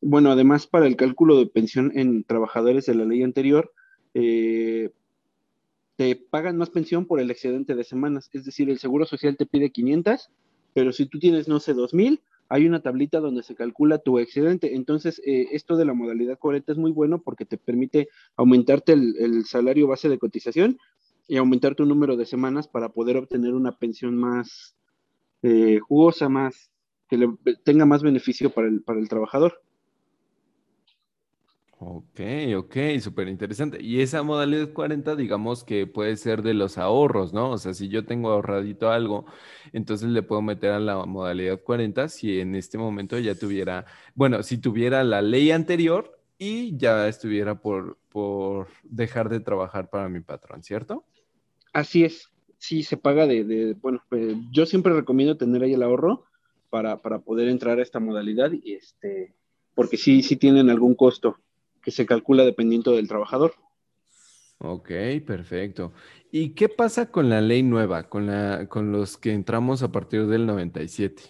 Bueno, 0.00 0.30
además 0.30 0.68
para 0.68 0.86
el 0.86 0.94
cálculo 0.94 1.38
de 1.38 1.46
pensión 1.46 1.90
en 1.96 2.22
trabajadores 2.22 2.86
de 2.86 2.94
la 2.94 3.04
ley 3.04 3.24
anterior, 3.24 3.72
eh, 4.18 4.90
te 5.96 6.16
pagan 6.16 6.56
más 6.56 6.70
pensión 6.70 7.04
por 7.04 7.20
el 7.20 7.30
excedente 7.30 7.74
de 7.74 7.84
semanas. 7.84 8.30
Es 8.32 8.46
decir, 8.46 8.70
el 8.70 8.78
Seguro 8.78 9.04
Social 9.04 9.36
te 9.36 9.44
pide 9.44 9.70
500, 9.70 10.30
pero 10.72 10.92
si 10.92 11.04
tú 11.04 11.18
tienes, 11.18 11.48
no 11.48 11.60
sé, 11.60 11.74
2000, 11.74 12.22
hay 12.48 12.66
una 12.66 12.80
tablita 12.80 13.20
donde 13.20 13.42
se 13.42 13.54
calcula 13.54 13.98
tu 13.98 14.18
excedente. 14.18 14.74
Entonces, 14.74 15.20
eh, 15.26 15.48
esto 15.52 15.76
de 15.76 15.84
la 15.84 15.92
modalidad 15.92 16.38
40 16.38 16.72
es 16.72 16.78
muy 16.78 16.92
bueno 16.92 17.20
porque 17.20 17.44
te 17.44 17.58
permite 17.58 18.08
aumentarte 18.36 18.94
el, 18.94 19.44
salario 19.44 19.86
base 19.86 20.08
de 20.08 20.18
cotización 20.18 20.78
y 21.28 21.36
aumentar 21.36 21.74
tu 21.74 21.84
número 21.84 22.16
de 22.16 22.24
semanas 22.24 22.68
para 22.68 22.88
poder 22.88 23.18
obtener 23.18 23.52
una 23.52 23.76
pensión 23.76 24.16
más 24.16 24.76
eh, 25.42 25.78
jugosa, 25.80 26.30
más 26.30 26.70
que 27.10 27.18
le, 27.18 27.28
tenga 27.64 27.84
más 27.84 28.02
beneficio 28.02 28.48
para 28.48 28.68
el, 28.68 28.82
para 28.82 28.98
el 28.98 29.10
trabajador. 29.10 29.60
Ok, 31.78 32.20
ok, 32.56 32.76
súper 33.00 33.28
interesante. 33.28 33.82
Y 33.82 34.00
esa 34.00 34.22
modalidad 34.22 34.72
40, 34.72 35.14
digamos 35.14 35.62
que 35.62 35.86
puede 35.86 36.16
ser 36.16 36.40
de 36.42 36.54
los 36.54 36.78
ahorros, 36.78 37.34
¿no? 37.34 37.50
O 37.50 37.58
sea, 37.58 37.74
si 37.74 37.88
yo 37.88 38.06
tengo 38.06 38.30
ahorradito 38.30 38.90
algo, 38.90 39.26
entonces 39.74 40.08
le 40.08 40.22
puedo 40.22 40.40
meter 40.40 40.70
a 40.70 40.80
la 40.80 41.04
modalidad 41.04 41.60
40 41.60 42.08
si 42.08 42.40
en 42.40 42.54
este 42.54 42.78
momento 42.78 43.18
ya 43.18 43.34
tuviera, 43.34 43.84
bueno, 44.14 44.42
si 44.42 44.56
tuviera 44.56 45.04
la 45.04 45.20
ley 45.20 45.50
anterior 45.50 46.18
y 46.38 46.74
ya 46.78 47.08
estuviera 47.08 47.60
por, 47.60 47.98
por 48.08 48.68
dejar 48.82 49.28
de 49.28 49.40
trabajar 49.40 49.90
para 49.90 50.08
mi 50.08 50.20
patrón, 50.20 50.62
¿cierto? 50.62 51.04
Así 51.74 52.04
es, 52.04 52.30
sí, 52.56 52.84
se 52.84 52.96
paga 52.96 53.26
de, 53.26 53.76
bueno, 53.82 54.02
pues, 54.08 54.34
yo 54.50 54.64
siempre 54.64 54.94
recomiendo 54.94 55.36
tener 55.36 55.62
ahí 55.62 55.74
el 55.74 55.82
ahorro 55.82 56.24
para, 56.70 57.02
para 57.02 57.18
poder 57.18 57.48
entrar 57.48 57.78
a 57.78 57.82
esta 57.82 58.00
modalidad 58.00 58.50
y 58.50 58.72
este, 58.72 59.34
porque 59.74 59.98
sí, 59.98 60.22
sí 60.22 60.36
tienen 60.36 60.70
algún 60.70 60.94
costo 60.94 61.36
que 61.86 61.92
se 61.92 62.04
calcula 62.04 62.44
dependiendo 62.44 62.90
del 62.96 63.06
trabajador. 63.06 63.54
Ok, 64.58 64.90
perfecto. 65.24 65.92
¿Y 66.32 66.48
qué 66.50 66.68
pasa 66.68 67.12
con 67.12 67.28
la 67.28 67.40
ley 67.40 67.62
nueva, 67.62 68.08
con, 68.08 68.26
la, 68.26 68.66
con 68.68 68.90
los 68.90 69.16
que 69.16 69.32
entramos 69.32 69.84
a 69.84 69.92
partir 69.92 70.26
del 70.26 70.46
97? 70.46 71.22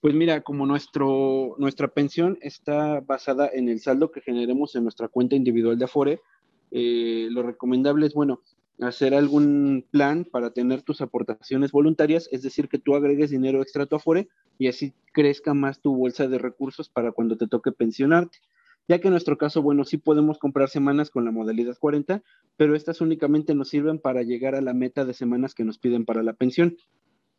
Pues 0.00 0.14
mira, 0.14 0.40
como 0.40 0.64
nuestro, 0.64 1.54
nuestra 1.58 1.88
pensión 1.88 2.38
está 2.40 3.00
basada 3.00 3.50
en 3.52 3.68
el 3.68 3.80
saldo 3.80 4.10
que 4.10 4.22
generemos 4.22 4.74
en 4.74 4.84
nuestra 4.84 5.08
cuenta 5.08 5.36
individual 5.36 5.78
de 5.78 5.84
Afore, 5.84 6.22
eh, 6.70 7.28
lo 7.30 7.42
recomendable 7.42 8.06
es, 8.06 8.14
bueno, 8.14 8.40
hacer 8.80 9.14
algún 9.14 9.84
plan 9.90 10.24
para 10.24 10.54
tener 10.54 10.80
tus 10.80 11.02
aportaciones 11.02 11.72
voluntarias, 11.72 12.26
es 12.32 12.40
decir, 12.40 12.70
que 12.70 12.78
tú 12.78 12.94
agregues 12.94 13.28
dinero 13.28 13.60
extra 13.60 13.82
a 13.82 13.86
tu 13.86 13.96
Afore 13.96 14.28
y 14.58 14.68
así 14.68 14.94
crezca 15.12 15.52
más 15.52 15.82
tu 15.82 15.94
bolsa 15.94 16.26
de 16.26 16.38
recursos 16.38 16.88
para 16.88 17.12
cuando 17.12 17.36
te 17.36 17.46
toque 17.46 17.70
pensionarte 17.70 18.38
ya 18.86 18.98
que 18.98 19.08
en 19.08 19.12
nuestro 19.12 19.38
caso, 19.38 19.62
bueno, 19.62 19.84
sí 19.84 19.96
podemos 19.96 20.38
comprar 20.38 20.68
semanas 20.68 21.10
con 21.10 21.24
la 21.24 21.30
modalidad 21.30 21.76
40, 21.78 22.22
pero 22.56 22.76
estas 22.76 23.00
únicamente 23.00 23.54
nos 23.54 23.68
sirven 23.68 23.98
para 23.98 24.22
llegar 24.22 24.54
a 24.54 24.60
la 24.60 24.74
meta 24.74 25.04
de 25.04 25.14
semanas 25.14 25.54
que 25.54 25.64
nos 25.64 25.78
piden 25.78 26.04
para 26.04 26.22
la 26.22 26.34
pensión. 26.34 26.76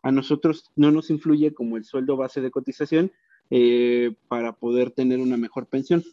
A 0.01 0.11
nosotros 0.11 0.71
no 0.75 0.91
nos 0.91 1.09
influye 1.09 1.53
como 1.53 1.77
el 1.77 1.85
sueldo 1.85 2.17
base 2.17 2.41
de 2.41 2.51
cotización 2.51 3.11
eh, 3.51 4.15
para 4.27 4.53
poder 4.53 4.91
tener 4.91 5.19
una 5.19 5.37
mejor 5.37 5.67
pensión. 5.67 6.03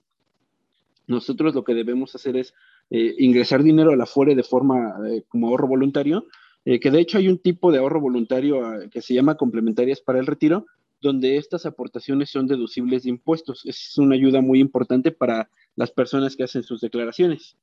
Nosotros 1.07 1.55
lo 1.55 1.65
que 1.65 1.75
debemos 1.75 2.15
hacer 2.15 2.37
es 2.37 2.55
eh, 2.91 3.15
ingresar 3.19 3.63
dinero 3.63 3.91
a 3.93 3.97
la 3.97 4.07
FORE 4.07 4.35
de 4.35 4.43
forma 4.43 4.95
eh, 5.09 5.25
como 5.29 5.49
ahorro 5.49 5.69
voluntario, 5.69 6.27
que 6.65 6.93
de 6.93 7.01
hecho 7.01 7.19
hay 7.19 7.27
un 7.27 7.39
tipo 7.39 7.73
de 7.73 7.79
ahorro 7.79 8.01
voluntario 8.01 8.65
ah, 8.65 8.79
que 8.89 9.03
se 9.03 9.15
llama 9.15 9.35
complementarias 9.35 10.01
para 10.01 10.21
el 10.21 10.27
retiro, 10.27 10.67
donde 11.03 11.37
estas 11.37 11.67
aportaciones 11.67 12.31
son 12.31 12.47
deducibles 12.47 13.03
de 13.03 13.11
impuestos. 13.11 13.67
Es 13.67 13.99
una 13.99 14.15
ayuda 14.15 14.41
muy 14.41 14.61
importante 14.61 15.11
para 15.11 15.51
las 15.75 15.91
personas 15.91 16.37
que 16.37 16.45
hacen 16.45 16.63
sus 16.63 16.81
declaraciones. 16.81 17.57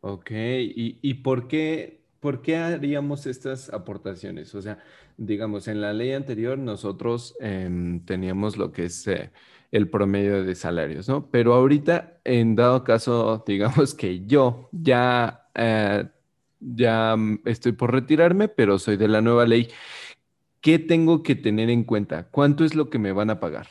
Ok, 0.00 0.30
¿y, 0.32 1.14
por, 1.14 1.48
qué, 1.48 2.02
por 2.20 2.42
qué 2.42 2.56
haríamos 2.56 3.26
estas 3.26 3.72
aportaciones? 3.72 4.54
O 4.54 4.62
sea, 4.62 4.78
digamos, 5.16 5.68
en 5.68 5.80
la 5.80 5.92
ley 5.92 6.12
anterior 6.12 6.58
nosotros 6.58 7.34
em, 7.40 8.04
teníamos 8.04 8.56
lo 8.56 8.72
que 8.72 8.84
es 8.84 9.06
eh, 9.08 9.30
el 9.72 9.88
promedio 9.88 10.44
de 10.44 10.54
salarios, 10.54 11.08
¿no? 11.08 11.28
Pero 11.30 11.54
ahorita, 11.54 12.20
en 12.24 12.54
dado 12.54 12.84
caso, 12.84 13.42
digamos 13.48 13.94
que 13.94 14.26
yo 14.26 14.68
ya, 14.72 15.48
eh, 15.54 16.04
ya 16.60 17.16
estoy 17.44 17.72
por 17.72 17.92
retirarme, 17.92 18.48
pero 18.48 18.78
soy 18.78 18.96
de 18.96 19.08
la 19.08 19.20
nueva 19.20 19.46
ley. 19.46 19.68
¿Qué 20.66 20.80
tengo 20.80 21.22
que 21.22 21.36
tener 21.36 21.70
en 21.70 21.84
cuenta? 21.84 22.28
¿Cuánto 22.28 22.64
es 22.64 22.74
lo 22.74 22.90
que 22.90 22.98
me 22.98 23.12
van 23.12 23.30
a 23.30 23.38
pagar? 23.38 23.68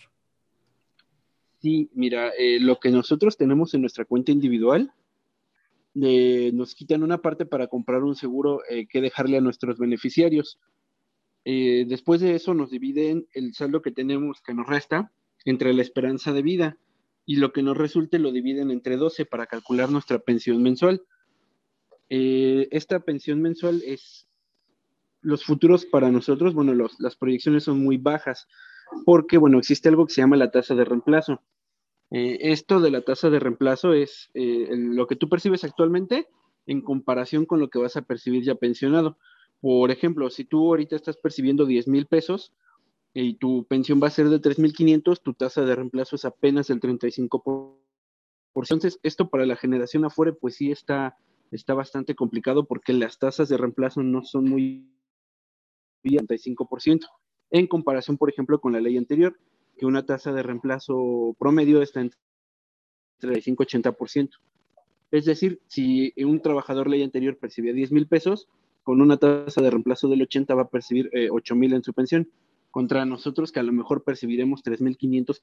Sí, 1.62 1.90
mira, 1.94 2.30
eh, 2.40 2.58
lo 2.62 2.80
que 2.80 2.90
nosotros 2.90 3.36
tenemos 3.36 3.74
en 3.74 3.82
nuestra 3.82 4.06
cuenta 4.06 4.32
individual, 4.32 4.94
eh, 6.02 6.52
nos 6.54 6.74
quitan 6.74 7.04
una 7.04 7.18
parte 7.18 7.46
para 7.46 7.68
comprar 7.68 8.02
un 8.06 8.16
seguro 8.16 8.62
eh, 8.70 8.88
que 8.88 9.02
dejarle 9.02 9.36
a 9.36 9.42
nuestros 9.42 9.78
beneficiarios. 9.78 10.58
después 11.44 12.22
de 12.22 12.34
eso 12.34 12.54
nos 12.54 12.72
dividen 12.72 13.28
el 13.34 13.54
saldo 13.54 13.82
que 13.82 13.92
tenemos 13.92 14.42
que 14.42 14.54
nos 14.54 14.66
resta 14.66 15.12
entre 15.44 15.74
la 15.74 15.82
esperanza 15.82 16.32
de 16.32 16.44
vida 16.44 16.78
y 17.26 17.36
lo 17.36 17.52
que 17.52 17.62
nos 17.62 17.76
resulte 17.76 18.20
lo 18.20 18.32
dividen 18.32 18.72
entre 18.72 18.96
12 18.96 19.26
para 19.26 19.48
calcular 19.48 19.92
nuestra 19.92 20.20
pensión 20.20 20.64
mensual. 20.64 21.04
esta 22.08 23.02
pensión 23.02 23.42
mensual 23.42 23.84
es 23.86 24.28
los 25.26 25.44
futuros 25.44 25.86
para 25.86 26.12
nosotros, 26.12 26.54
bueno, 26.54 26.74
las 27.00 27.16
proyecciones 27.16 27.64
son 27.64 27.84
muy 27.84 27.98
bajas, 27.98 28.48
porque, 29.06 29.38
bueno, 29.38 29.58
existe 29.58 29.90
algo 29.90 30.06
que 30.06 30.14
se 30.14 30.22
llama 30.22 30.38
la 30.38 30.52
tasa 30.52 30.76
de 30.76 30.86
reemplazo. 30.86 31.42
Eh, 32.12 32.38
esto 32.52 32.80
de 32.80 32.92
la 32.92 33.02
tasa 33.02 33.32
de 33.32 33.40
reemplazo 33.40 33.94
es 33.94 34.30
eh, 34.36 34.68
lo 34.72 35.08
que 35.08 35.16
tú 35.16 35.28
percibes 35.28 35.64
actualmente 35.64 36.28
en 36.68 36.82
comparación 36.82 37.46
con 37.46 37.60
lo 37.60 37.70
que 37.70 37.80
vas 37.80 37.98
a 37.98 38.04
percibir 38.04 38.44
ya 38.44 38.56
pensionado. 38.56 39.18
Por 39.62 39.90
ejemplo, 39.90 40.30
si 40.30 40.46
tú 40.46 40.68
ahorita 40.68 40.96
estás 40.96 41.18
percibiendo 41.18 41.66
10 41.66 41.88
mil 41.88 42.06
pesos 42.06 42.54
y 43.14 43.36
tu 43.36 43.66
pensión 43.66 44.00
va 44.02 44.08
a 44.08 44.12
ser 44.12 44.30
de 44.30 44.40
3.500, 44.40 45.22
tu 45.24 45.34
tasa 45.34 45.66
de 45.66 45.76
reemplazo 45.76 46.16
es 46.16 46.26
apenas 46.26 46.70
el 46.70 46.80
35%. 46.80 47.78
Entonces, 48.56 49.00
esto 49.04 49.30
para 49.30 49.46
la 49.46 49.56
generación 49.56 50.06
afuera, 50.06 50.34
pues 50.40 50.56
sí 50.56 50.72
está, 50.72 51.18
está 51.52 51.74
bastante 51.74 52.16
complicado 52.16 52.66
porque 52.66 52.94
las 52.94 53.18
tasas 53.18 53.50
de 53.50 53.58
reemplazo 53.58 54.04
no 54.04 54.24
son 54.24 54.46
muy 54.46 54.88
35%, 56.06 57.06
en 57.52 57.68
comparación, 57.68 58.18
por 58.18 58.30
ejemplo, 58.30 58.60
con 58.60 58.74
la 58.74 58.82
ley 58.82 58.98
anterior, 58.98 59.38
que 59.78 59.86
una 59.86 60.06
tasa 60.06 60.32
de 60.34 60.44
reemplazo 60.44 61.36
promedio 61.38 61.82
está 61.82 62.02
entre 62.02 62.20
35 63.20 63.64
y 63.64 63.66
80%. 63.66 64.30
Es 65.12 65.26
decir, 65.26 65.62
si 65.68 66.14
un 66.18 66.42
trabajador 66.42 66.90
ley 66.90 67.04
anterior 67.04 67.38
percibía 67.38 67.74
10 67.74 67.92
mil 67.92 68.08
pesos, 68.08 68.48
con 68.84 69.02
una 69.02 69.18
tasa 69.18 69.62
de 69.62 69.72
reemplazo 69.72 70.08
del 70.08 70.22
80 70.22 70.54
va 70.56 70.64
a 70.64 70.70
percibir 70.70 71.10
8 71.32 71.54
eh, 71.54 71.58
mil 71.58 71.74
en 71.74 71.84
su 71.84 71.94
pensión, 71.94 72.30
contra 72.72 73.06
nosotros 73.06 73.52
que 73.52 73.60
a 73.60 73.64
lo 73.64 73.72
mejor 73.72 74.04
percibiremos 74.04 74.64
3.500 74.64 75.42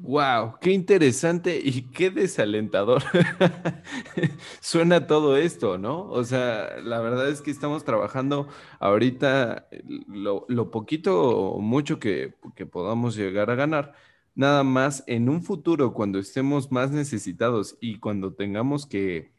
Wow, 0.00 0.58
qué 0.60 0.70
interesante 0.70 1.60
y 1.62 1.90
qué 1.90 2.10
desalentador 2.10 3.02
suena 4.60 5.06
todo 5.08 5.36
esto, 5.36 5.76
¿no? 5.76 6.08
O 6.10 6.22
sea, 6.22 6.78
la 6.82 7.00
verdad 7.00 7.28
es 7.28 7.42
que 7.42 7.50
estamos 7.50 7.84
trabajando 7.84 8.48
ahorita 8.78 9.68
lo, 10.06 10.70
poquito 10.70 11.20
o 11.28 11.60
mucho 11.60 11.98
que, 11.98 12.32
podamos 12.70 13.16
llegar 13.16 13.50
a 13.50 13.56
ganar, 13.56 13.94
nada 14.36 14.62
más 14.62 15.02
en 15.08 15.28
un 15.28 15.42
futuro 15.42 15.92
cuando 15.92 16.20
estemos 16.20 16.70
más 16.70 16.92
necesitados 16.92 17.76
y 17.80 17.98
cuando 17.98 18.34
tengamos 18.34 18.86
que, 18.86 19.32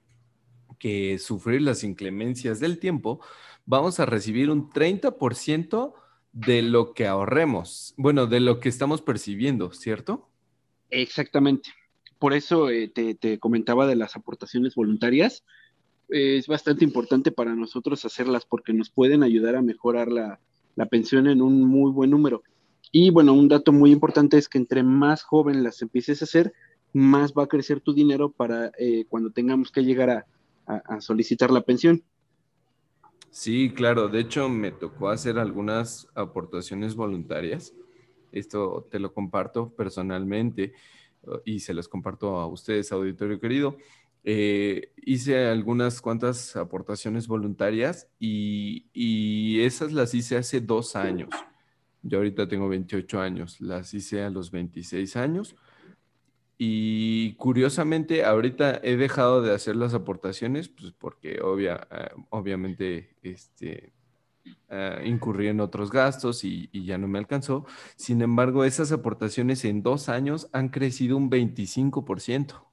que 0.78 1.20
sufrir 1.20 1.62
las 1.62 1.86
inclemencias 1.86 2.60
del 2.60 2.80
tiempo, 2.80 3.22
vamos 3.66 4.00
a 4.02 4.06
recibir 4.06 4.50
un 4.50 4.70
30% 4.70 5.94
de 6.34 6.62
lo 6.64 6.94
que 6.94 7.08
ahorremos, 7.08 7.94
bueno, 7.98 8.28
de 8.28 8.42
lo 8.42 8.60
que 8.60 8.70
estamos 8.70 9.02
percibiendo, 9.02 9.72
¿cierto? 9.72 10.29
Exactamente. 10.90 11.70
Por 12.18 12.34
eso 12.34 12.70
eh, 12.70 12.90
te, 12.90 13.40
comentaba 13.40 13.88
de 13.88 13.96
las 13.96 14.16
aportaciones 14.16 14.76
voluntarias. 14.76 15.44
es 16.10 16.48
bastante 16.48 16.84
importante 16.84 17.32
para 17.32 17.56
nosotros 17.56 18.04
hacerlas 18.06 18.46
porque 18.46 18.74
nos 18.74 18.90
pueden 18.90 19.24
ayudar 19.24 19.56
a 19.56 19.62
mejorar 19.62 20.12
la, 20.12 20.40
la 20.76 20.86
pensión 20.88 21.28
en 21.28 21.42
un 21.42 21.64
muy 21.64 21.92
buen 21.92 22.10
número. 22.10 22.44
Y 22.92 23.12
bueno, 23.12 23.34
un 23.34 23.48
dato 23.48 23.72
muy 23.72 23.92
importante 23.92 24.38
es 24.38 24.50
que 24.50 24.58
entre 24.58 24.84
más 24.84 25.24
joven 25.24 25.64
las 25.64 25.82
empieces 25.82 26.22
a 26.22 26.26
hacer, 26.26 26.54
más 26.94 27.34
va 27.34 27.44
a 27.44 27.48
crecer 27.48 27.82
tu 27.82 27.94
dinero 27.94 28.32
para 28.32 28.72
eh, 28.78 29.06
cuando 29.10 29.32
tengamos 29.32 29.72
que 29.72 29.84
llegar 29.84 30.10
a, 30.10 30.26
solicitar 31.00 31.50
la 31.50 31.62
pensión. 31.62 32.04
Sí, 33.32 33.72
claro. 33.72 34.08
De 34.08 34.20
hecho, 34.20 34.50
me 34.50 34.72
tocó 34.72 35.10
hacer 35.10 35.40
algunas 35.40 36.08
aportaciones 36.14 36.96
voluntarias. 36.96 37.74
Esto 38.32 38.88
te 38.90 39.00
lo 39.00 39.14
comparto 39.14 39.70
personalmente 39.76 40.74
y 41.46 41.60
se 41.60 41.74
los 41.74 41.88
comparto 41.88 42.38
a 42.38 42.48
ustedes, 42.48 42.92
auditorio 42.92 43.40
querido. 43.40 43.78
Eh, 44.24 44.92
hice 44.98 45.46
algunas 45.48 46.02
cuantas 46.02 46.56
aportaciones 46.56 47.28
voluntarias 47.28 48.08
y, 48.20 48.88
y, 48.94 49.62
esas 49.62 49.94
las 49.94 50.14
hice 50.14 50.38
hace 50.38 50.62
dos 50.62 50.96
años. 50.96 51.30
Yo 52.02 52.18
ahorita 52.20 52.48
tengo 52.48 52.70
28 52.70 53.22
años, 53.22 53.60
las 53.62 53.94
hice 53.94 54.24
a 54.24 54.30
los 54.30 54.52
26 54.52 55.16
años 55.16 55.56
y 56.62 57.36
curiosamente, 57.36 58.26
ahorita 58.26 58.82
he 58.84 58.98
dejado 58.98 59.42
de 59.42 59.54
hacer 59.54 59.78
las 59.78 59.94
aportaciones, 59.94 60.68
pues 60.68 60.92
porque 60.92 61.40
obvia, 61.42 61.88
ah, 61.90 62.10
obviamente 62.32 63.16
este, 63.24 63.94
ah, 64.70 65.00
incurrí 65.04 65.48
en 65.48 65.60
otros 65.60 65.92
gastos 65.92 66.44
y, 66.44 66.70
ya 66.72 66.98
no 66.98 67.08
me 67.08 67.20
alcanzó. 67.20 67.66
Sin 67.96 68.22
embargo, 68.22 68.64
esas 68.64 68.92
aportaciones 68.92 69.66
en 69.66 69.84
dos 69.84 70.10
años 70.10 70.50
han 70.54 70.70
crecido 70.70 71.18
un 71.18 71.30
25%. 71.30 72.66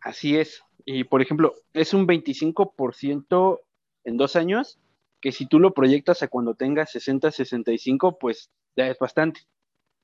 Así 0.00 0.36
es. 0.36 0.62
Y 0.84 1.04
por 1.04 1.22
ejemplo, 1.22 1.54
es 1.72 1.94
un 1.94 2.06
25% 2.06 3.60
en 4.04 4.16
dos 4.16 4.36
años, 4.36 4.78
que 5.20 5.32
si 5.32 5.46
tú 5.46 5.58
lo 5.58 5.72
proyectas 5.72 6.22
a 6.22 6.28
cuando 6.28 6.54
tengas 6.54 6.90
60, 6.92 7.30
65, 7.30 8.18
pues 8.18 8.50
ya 8.76 8.88
es 8.88 8.98
bastante. 8.98 9.40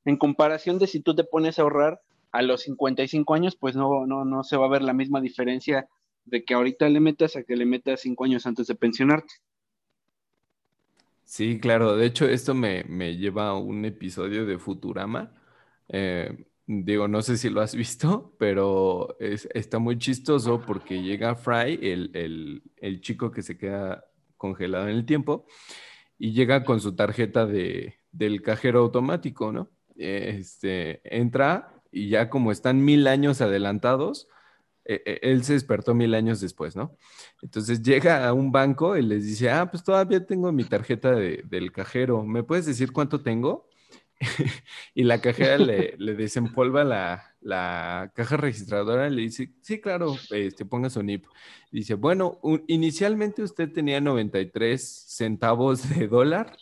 En 0.07 0.17
comparación 0.17 0.79
de 0.79 0.87
si 0.87 1.01
tú 1.01 1.15
te 1.15 1.25
pones 1.25 1.59
a 1.59 1.63
ahorrar 1.63 2.01
a 2.33 2.43
los 2.43 2.63
55 2.63 3.35
años, 3.35 3.57
pues 3.57 3.77
no, 3.77 4.07
no, 4.07 4.25
no 4.25 4.43
se 4.43 4.57
va 4.57 4.67
a 4.67 4.71
ver 4.71 4.83
la 4.83 4.95
misma 4.95 5.21
diferencia 5.21 5.89
de 6.25 6.45
que 6.45 6.55
ahorita 6.55 6.89
le 6.89 7.01
metas 7.01 7.37
a 7.37 7.43
que 7.43 7.57
le 7.57 7.67
metas 7.67 8.01
5 8.01 8.25
años 8.25 8.47
antes 8.47 8.67
de 8.67 8.75
pensionarte. 8.75 9.35
Sí, 11.31 11.61
claro. 11.61 11.97
De 11.97 12.07
hecho, 12.07 12.27
esto 12.29 12.55
me, 12.55 12.83
lleva 13.17 13.51
a 13.51 13.55
un 13.57 13.85
episodio 13.85 14.47
de 14.47 14.59
Futurama. 14.59 15.33
Eh, 15.89 16.45
digo, 16.67 17.07
no 17.07 17.23
sé 17.23 17.37
si 17.37 17.49
lo 17.51 17.61
has 17.61 17.75
visto, 17.77 18.35
pero 18.37 19.17
está 19.21 19.79
muy 19.79 19.97
chistoso 19.97 20.61
porque 20.67 21.03
llega 21.03 21.37
Fry, 21.37 21.79
el, 21.83 22.63
el, 22.77 23.01
chico 23.01 23.31
que 23.31 23.43
se 23.43 23.57
queda 23.57 24.05
congelado 24.37 24.89
en 24.89 24.97
el 24.97 25.07
tiempo, 25.07 25.47
y 26.19 26.33
llega 26.33 26.65
con 26.65 26.81
su 26.81 26.97
tarjeta 26.97 27.47
de, 27.47 27.95
del 28.11 28.43
cajero 28.43 28.81
automático, 28.81 29.53
¿no? 29.53 29.71
Este, 29.97 31.01
entra 31.05 31.81
y 31.93 32.09
ya 32.09 32.29
como 32.29 32.51
están 32.51 32.85
mil 32.85 33.07
años 33.07 33.41
adelantados, 33.41 34.27
él 35.23 35.45
se 35.45 35.55
despertó 35.55 35.95
mil 35.95 36.15
años 36.15 36.41
después, 36.41 36.77
¿no? 36.77 36.97
Entonces 37.43 37.83
llega 37.83 38.27
a 38.27 38.33
un 38.33 38.51
banco 38.51 38.97
y 38.97 39.03
les 39.03 39.25
dice, 39.25 39.51
ah, 39.51 39.71
pues 39.71 39.85
todavía 39.85 40.25
tengo 40.27 40.51
mi 40.53 40.65
tarjeta 40.65 41.13
del 41.13 41.73
cajero, 41.73 42.25
¿me 42.25 42.43
puedes 42.43 42.67
decir 42.67 42.93
cuánto 42.93 43.23
tengo? 43.23 43.69
y 44.95 45.05
la 45.05 45.21
cajera 45.21 45.57
le, 45.57 45.97
desempolva 46.15 46.85
la, 47.41 48.13
caja 48.15 48.37
registradora 48.37 49.09
y 49.09 49.15
le 49.15 49.23
dice, 49.23 49.53
sí, 49.63 49.81
claro, 49.81 50.17
este, 50.31 50.65
ponga 50.65 50.91
su 50.91 51.03
NIP. 51.03 51.27
Dice, 51.71 51.95
bueno, 51.95 52.39
inicialmente 52.67 53.43
usted 53.43 53.73
tenía 53.73 54.01
93 54.01 55.07
centavos 55.09 55.89
de 55.89 56.09
dólar 56.09 56.57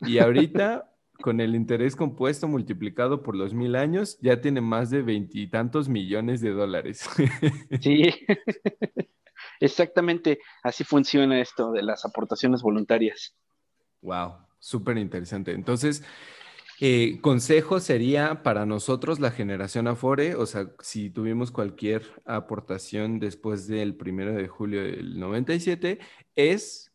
y 0.00 0.18
ahorita 0.18 0.93
con 1.24 1.40
el 1.40 1.54
interés 1.54 1.96
compuesto 1.96 2.48
multiplicado 2.48 3.22
por 3.22 3.34
los 3.34 3.54
mil 3.54 3.76
años, 3.76 4.18
ya 4.20 4.42
tiene 4.42 4.60
más 4.60 4.90
de 4.90 5.00
veintitantos 5.00 5.88
millones 5.88 6.42
de 6.42 6.50
dólares. 6.50 7.08
Sí, 7.80 8.12
exactamente 9.58 10.38
así 10.62 10.84
funciona 10.84 11.40
esto 11.40 11.72
de 11.72 11.82
las 11.82 12.04
aportaciones 12.04 12.60
voluntarias. 12.60 13.34
Wow, 14.02 14.34
súper 14.58 14.98
interesante. 14.98 15.52
Entonces, 15.52 16.04
eh, 16.78 17.18
consejo 17.22 17.80
sería 17.80 18.42
para 18.42 18.66
nosotros, 18.66 19.18
la 19.18 19.30
generación 19.30 19.88
Afore, 19.88 20.34
o 20.34 20.44
sea, 20.44 20.72
si 20.80 21.08
tuvimos 21.08 21.50
cualquier 21.50 22.02
aportación 22.26 23.18
después 23.18 23.66
del 23.66 23.96
primero 23.96 24.34
de 24.34 24.46
julio 24.46 24.82
del 24.82 25.18
97, 25.18 26.00
es 26.36 26.92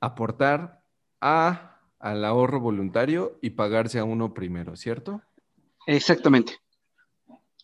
aportar 0.00 0.82
a 1.20 1.75
al 2.06 2.24
ahorro 2.24 2.60
voluntario 2.60 3.36
y 3.42 3.50
pagarse 3.50 3.98
a 3.98 4.04
uno 4.04 4.32
primero, 4.32 4.76
¿cierto? 4.76 5.22
Exactamente. 5.88 6.54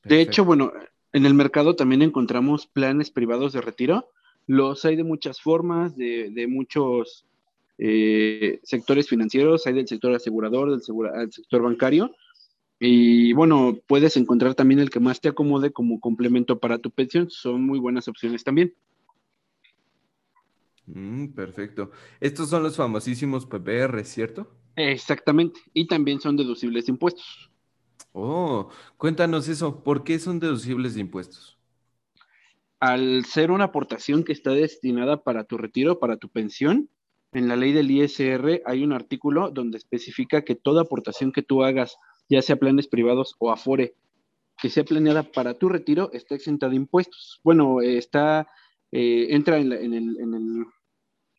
De 0.02 0.20
hecho, 0.20 0.44
bueno, 0.44 0.72
en 1.12 1.26
el 1.26 1.34
mercado 1.34 1.76
también 1.76 2.02
encontramos 2.02 2.66
planes 2.66 3.12
privados 3.12 3.52
de 3.52 3.60
retiro. 3.60 4.10
Los 4.48 4.84
hay 4.84 4.96
de 4.96 5.04
muchas 5.04 5.40
formas, 5.40 5.96
de, 5.96 6.46
muchos 6.48 7.24
eh, 7.78 8.58
sectores 8.64 9.08
financieros, 9.08 9.64
hay 9.68 9.74
del 9.74 9.86
sector 9.86 10.12
asegurador, 10.12 10.70
del, 10.70 10.80
del 10.80 11.32
sector 11.32 11.62
bancario. 11.62 12.10
Y 12.80 13.34
bueno, 13.34 13.78
puedes 13.86 14.16
encontrar 14.16 14.56
también 14.56 14.80
el 14.80 14.90
que 14.90 14.98
más 14.98 15.20
te 15.20 15.28
acomode 15.28 15.72
como 15.72 16.00
complemento 16.00 16.58
para 16.58 16.78
tu 16.78 16.90
pensión. 16.90 17.30
Son 17.30 17.64
muy 17.64 17.78
buenas 17.78 18.08
opciones 18.08 18.42
también. 18.42 18.74
Mm, 20.94 21.28
perfecto. 21.28 21.90
Estos 22.20 22.50
son 22.50 22.62
los 22.62 22.76
famosísimos 22.76 23.46
PPR, 23.46 24.04
¿cierto? 24.04 24.50
Exactamente. 24.76 25.60
Y 25.72 25.86
también 25.86 26.20
son 26.20 26.36
deducibles 26.36 26.86
de 26.86 26.92
impuestos. 26.92 27.50
Oh, 28.12 28.68
cuéntanos 28.96 29.48
eso. 29.48 29.82
¿Por 29.82 30.04
qué 30.04 30.18
son 30.18 30.38
deducibles 30.38 30.94
de 30.94 31.00
impuestos? 31.00 31.58
Al 32.78 33.24
ser 33.24 33.50
una 33.50 33.64
aportación 33.64 34.24
que 34.24 34.32
está 34.32 34.50
destinada 34.50 35.22
para 35.22 35.44
tu 35.44 35.56
retiro, 35.56 35.98
para 35.98 36.16
tu 36.16 36.28
pensión, 36.28 36.90
en 37.32 37.48
la 37.48 37.56
ley 37.56 37.72
del 37.72 37.90
ISR 37.90 38.62
hay 38.66 38.84
un 38.84 38.92
artículo 38.92 39.50
donde 39.50 39.78
especifica 39.78 40.42
que 40.42 40.56
toda 40.56 40.82
aportación 40.82 41.32
que 41.32 41.42
tú 41.42 41.64
hagas, 41.64 41.96
ya 42.28 42.42
sea 42.42 42.56
planes 42.56 42.88
privados 42.88 43.36
o 43.38 43.50
afore, 43.50 43.94
que 44.58 44.68
sea 44.68 44.84
planeada 44.84 45.22
para 45.22 45.54
tu 45.54 45.70
retiro, 45.70 46.10
está 46.12 46.34
exenta 46.34 46.68
de 46.68 46.76
impuestos. 46.76 47.40
Bueno, 47.42 47.80
está 47.80 48.48
eh, 48.92 49.28
entra 49.30 49.58
en, 49.58 49.72
el, 49.72 50.20
en, 50.20 50.66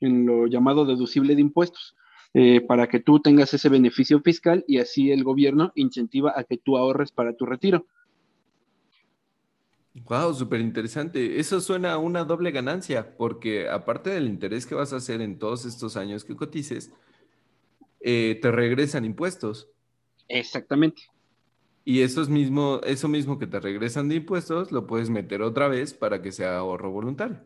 lo 0.09 0.47
llamado 0.47 0.85
deducible 0.85 1.35
de 1.35 1.41
impuestos, 1.41 1.95
eh, 2.33 2.61
para 2.61 2.87
que 2.87 2.99
tú 2.99 3.19
tengas 3.19 3.53
ese 3.53 3.69
beneficio 3.69 4.21
fiscal 4.21 4.63
y 4.67 4.79
así 4.79 5.11
el 5.11 5.23
gobierno 5.23 5.71
incentiva 5.75 6.33
a 6.35 6.43
que 6.43 6.57
tú 6.57 6.77
ahorres 6.77 7.11
para 7.11 7.35
tu 7.35 7.45
retiro. 7.45 7.85
Wow, 9.93 10.33
súper 10.33 10.59
interesante. 10.59 11.39
Eso 11.39 11.61
suena 11.61 11.93
a 11.93 11.97
una 11.99 12.23
doble 12.23 12.49
ganancia, 12.49 13.15
porque 13.15 13.69
aparte 13.69 14.09
del 14.09 14.27
interés 14.27 14.65
que 14.65 14.73
vas 14.73 14.91
a 14.91 14.97
hacer 14.97 15.21
en 15.21 15.37
todos 15.37 15.65
estos 15.65 15.95
años 15.95 16.25
que 16.25 16.35
cotices, 16.35 16.91
eh, 17.99 18.39
te 18.41 18.51
regresan 18.51 19.05
impuestos. 19.05 19.69
Exactamente. 20.27 21.03
Y 21.85 22.01
eso 22.01 22.25
mismo, 22.25 22.81
eso 22.83 23.07
mismo 23.07 23.37
que 23.37 23.45
te 23.45 23.59
regresan 23.59 24.09
de 24.09 24.15
impuestos, 24.15 24.71
lo 24.71 24.87
puedes 24.87 25.09
meter 25.09 25.41
otra 25.43 25.67
vez 25.67 25.93
para 25.93 26.21
que 26.21 26.31
sea 26.31 26.57
ahorro 26.57 26.91
voluntario. 26.91 27.41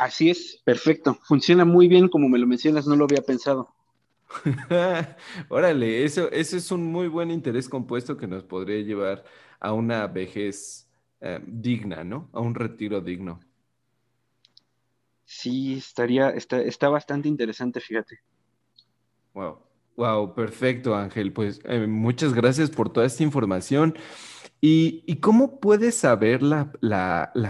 Así 0.00 0.30
es, 0.30 0.58
perfecto. 0.64 1.18
Funciona 1.24 1.66
muy 1.66 1.86
bien 1.86 2.08
como 2.08 2.26
me 2.30 2.38
lo 2.38 2.46
mencionas, 2.46 2.86
no 2.86 2.96
lo 2.96 3.04
había 3.04 3.20
pensado. 3.20 3.74
Órale, 5.50 6.04
eso, 6.04 6.30
eso 6.30 6.56
es 6.56 6.70
un 6.70 6.90
muy 6.90 7.06
buen 7.06 7.30
interés 7.30 7.68
compuesto 7.68 8.16
que 8.16 8.26
nos 8.26 8.42
podría 8.42 8.80
llevar 8.80 9.24
a 9.60 9.74
una 9.74 10.06
vejez 10.06 10.88
eh, 11.20 11.38
digna, 11.46 12.02
¿no? 12.02 12.30
A 12.32 12.40
un 12.40 12.54
retiro 12.54 13.02
digno. 13.02 13.40
Sí, 15.26 15.74
estaría, 15.74 16.30
está, 16.30 16.62
está 16.62 16.88
bastante 16.88 17.28
interesante, 17.28 17.78
fíjate. 17.78 18.20
Wow. 19.34 19.58
Wow, 19.96 20.34
perfecto, 20.34 20.94
Ángel. 20.94 21.30
Pues 21.34 21.60
eh, 21.64 21.86
muchas 21.86 22.32
gracias 22.32 22.70
por 22.70 22.90
toda 22.90 23.04
esta 23.04 23.22
información. 23.22 23.98
¿Y, 24.62 25.16
cómo 25.20 25.60
puede 25.60 25.92
saber 25.92 26.42
la, 26.42 26.72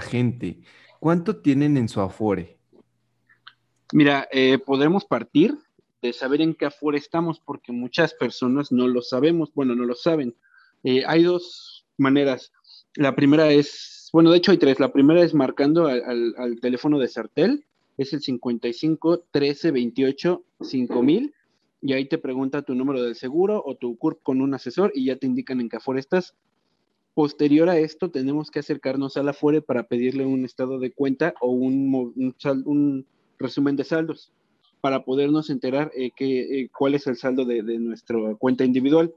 gente 0.03 0.63
cuánto 1.01 1.37
tienen 1.37 1.77
en 1.77 1.89
su 1.89 2.01
Afore? 2.01 2.57
Mira, 3.93 4.29
eh, 4.31 4.59
podemos 4.59 5.05
partir 5.05 5.59
de 6.01 6.13
saber 6.13 6.41
en 6.41 6.55
qué 6.55 6.67
Afore 6.67 6.99
estamos, 6.99 7.41
porque 7.41 7.73
muchas 7.73 8.15
personas 8.15 8.71
no 8.71 8.87
lo 8.87 9.03
sabemos, 9.03 9.53
bueno, 9.53 9.75
no 9.75 9.85
lo 9.85 9.95
saben. 9.95 10.37
Eh, 10.85 11.03
hay 11.07 11.25
dos 11.25 11.85
maneras. 11.99 12.53
La 12.95 13.17
primera 13.17 13.51
es, 13.51 14.09
bueno, 14.13 14.31
de 14.31 14.39
hecho 14.39 14.53
hay 14.53 14.59
tres. 14.59 14.79
La 14.79 14.93
primera 14.93 15.23
es 15.23 15.35
marcando 15.35 15.87
al, 15.87 16.35
al 16.37 16.61
teléfono 16.61 16.99
de 16.99 17.09
Sartel, 17.09 17.65
es 17.99 18.13
el 18.13 18.23
55 18.23 19.25
13 19.33 19.71
28 19.73 20.45
5000 20.61 21.35
y 21.83 21.93
ahí 21.95 22.07
te 22.07 22.19
pregunta 22.19 22.63
tu 22.63 22.75
número 22.75 23.03
del 23.03 23.15
seguro 23.15 23.63
o 23.65 23.75
tu 23.75 23.97
CURP 23.97 24.23
con 24.23 24.41
un 24.41 24.55
asesor 24.55 24.93
y 24.95 25.07
ya 25.07 25.17
te 25.17 25.27
indican 25.27 25.61
en 25.61 25.69
qué 25.69 25.77
Afore 25.77 26.01
estás. 26.01 26.35
Posterior 27.21 27.69
a 27.69 27.77
esto, 27.77 28.11
tenemos 28.11 28.51
que 28.51 28.61
acercarnos 28.61 29.19
a 29.19 29.23
la 29.23 29.33
Afore 29.33 29.61
para 29.61 29.83
pedirle 29.83 30.25
un 30.25 30.47
estado 30.47 30.79
de 30.79 30.91
cuenta 30.91 31.35
o 31.43 31.51
un, 31.51 33.05
resumen 33.39 33.77
de 33.77 33.85
saldos 33.85 34.33
para 34.81 35.05
podernos 35.05 35.51
enterar 35.51 35.93
eh, 35.95 36.13
eh, 36.19 36.71
cuál 36.75 36.95
es 36.95 37.07
el 37.07 37.19
saldo 37.19 37.45
de, 37.45 37.63
nuestra 37.79 38.17
cuenta 38.39 38.65
individual. 38.65 39.13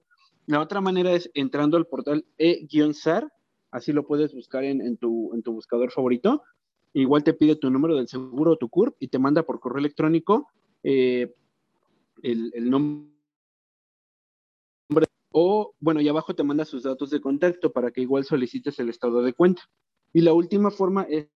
La 0.48 0.60
otra 0.60 0.82
manera 0.82 1.14
es 1.14 1.32
entrando 1.34 1.78
al 1.78 1.88
portal 1.88 2.26
e-sar, 2.38 3.32
así 3.72 3.94
lo 3.94 4.06
puedes 4.06 4.34
buscar 4.34 4.66
en, 4.66 4.98
tu, 4.98 5.32
buscador 5.46 5.90
favorito. 5.90 6.44
Igual 6.92 7.24
te 7.24 7.34
pide 7.34 7.56
tu 7.56 7.70
número 7.70 7.96
del 7.96 8.10
seguro 8.10 8.52
o 8.52 8.58
tu 8.58 8.68
CURP 8.68 8.98
y 9.00 9.08
te 9.08 9.18
manda 9.18 9.44
por 9.44 9.62
correo 9.62 9.80
electrónico 9.80 10.50
eh, 10.84 11.34
el 12.22 12.70
nombre 12.70 13.13
o, 15.34 15.74
bueno, 15.80 16.00
y 16.00 16.08
abajo 16.08 16.36
te 16.36 16.44
manda 16.44 16.64
sus 16.64 16.84
datos 16.84 17.10
de 17.10 17.20
contacto 17.20 17.74
para 17.74 17.92
que 17.92 18.02
igual 18.02 18.24
solicites 18.24 18.80
el 18.80 18.90
estado 18.90 19.24
de 19.24 19.34
cuenta. 19.34 19.64
Y 20.14 20.22
la 20.22 20.32
última 20.32 20.70
forma 20.70 21.08
es 21.10 21.28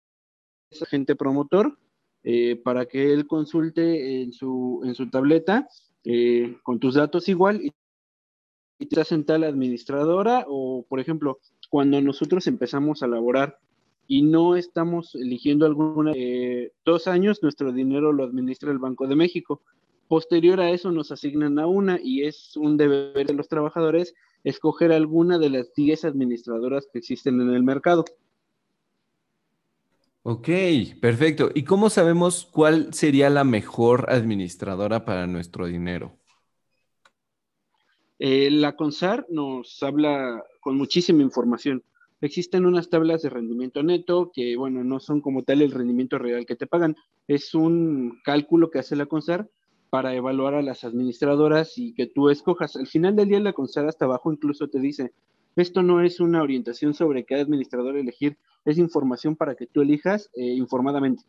agente 0.82 1.16
promotor 1.16 1.78
eh, 2.24 2.58
para 2.58 2.86
que 2.86 3.12
él 3.12 3.26
consulte 3.26 4.22
en 4.22 4.32
su, 4.34 4.82
en 4.84 4.94
su 4.94 5.10
tableta 5.10 5.68
eh, 6.04 6.58
con 6.62 6.80
tus 6.80 6.94
datos 6.94 7.28
igual 7.28 7.62
y, 7.62 7.74
te 8.86 9.02
hacen 9.02 9.26
tal 9.26 9.44
administradora 9.44 10.46
o, 10.48 10.86
por 10.88 11.00
ejemplo, 11.00 11.40
cuando 11.68 12.00
nosotros 12.00 12.46
empezamos 12.46 13.02
a 13.02 13.08
laborar 13.08 13.58
y 14.08 14.22
no 14.22 14.56
estamos 14.56 15.16
eligiendo 15.16 15.66
alguna, 15.66 16.14
eh, 16.16 16.72
dos 16.86 17.08
años, 17.08 17.42
nuestro 17.42 17.72
dinero 17.72 18.14
lo 18.14 18.24
administra 18.24 18.72
el 18.72 18.78
Banco 18.78 19.08
de 19.08 19.16
México. 19.16 19.64
Posterior 20.08 20.60
a 20.62 20.72
eso 20.72 20.92
nos 20.92 21.12
asignan 21.12 21.60
a 21.60 21.68
una 21.68 22.00
y 22.02 22.24
es 22.24 22.56
un 22.56 22.78
deber 22.78 23.28
de 23.28 23.34
los 23.34 23.50
trabajadores 23.50 24.16
escoger 24.44 24.92
alguna 24.92 25.38
de 25.38 25.50
las 25.50 25.74
10 25.74 26.06
administradoras 26.06 26.88
que 26.92 27.00
existen 27.00 27.42
en 27.42 27.54
el 27.54 27.64
mercado. 27.64 28.06
Ok, 30.24 30.50
perfecto. 31.02 31.52
¿Y 31.54 31.64
cómo 31.64 31.90
sabemos 31.90 32.46
cuál 32.52 32.94
sería 32.94 33.30
la 33.30 33.44
mejor 33.44 34.10
administradora 34.10 35.06
para 35.06 35.26
nuestro 35.26 35.68
dinero? 35.68 36.18
Eh, 38.20 38.50
la 38.52 38.76
CONSAR 38.76 39.26
nos 39.30 39.82
habla 39.84 40.44
con 40.60 40.78
muchísima 40.78 41.22
información. 41.22 41.84
Existen 42.20 42.66
unas 42.66 42.90
tablas 42.90 43.22
de 43.22 43.30
rendimiento 43.30 43.84
neto 43.84 44.32
que, 44.34 44.58
bueno, 44.58 44.84
no 44.84 45.00
son 45.00 45.22
como 45.22 45.44
tal 45.44 45.62
el 45.62 45.72
rendimiento 45.72 46.18
real 46.18 46.46
que 46.46 46.56
te 46.56 46.68
pagan. 46.68 46.96
Es 47.28 47.54
un 47.54 48.20
cálculo 48.24 48.72
que 48.72 48.80
hace 48.80 48.96
la 48.96 49.06
CONSAR 49.06 49.48
para 49.98 50.14
evaluar 50.14 50.54
a 50.54 50.62
las 50.62 50.84
administradoras 50.84 51.76
y 51.80 51.92
que 51.92 52.06
tú 52.06 52.30
escojas. 52.30 52.76
Al 52.76 52.86
final 52.86 53.16
del 53.16 53.30
día, 53.30 53.40
la 53.40 53.52
CONSAR 53.52 53.88
hasta 53.88 54.06
abajo 54.06 54.32
incluso 54.32 54.68
te 54.68 54.80
dice, 54.80 55.12
esto 55.56 55.82
no 55.82 56.04
es 56.04 56.20
una 56.20 56.44
orientación 56.44 56.94
sobre 56.94 57.26
qué 57.26 57.34
administrador 57.34 57.98
elegir, 57.98 58.38
es 58.64 58.78
información 58.78 59.36
para 59.36 59.56
que 59.56 59.66
tú 59.66 59.82
elijas 59.82 60.30
eh, 60.36 60.54
informadamente. 60.54 61.24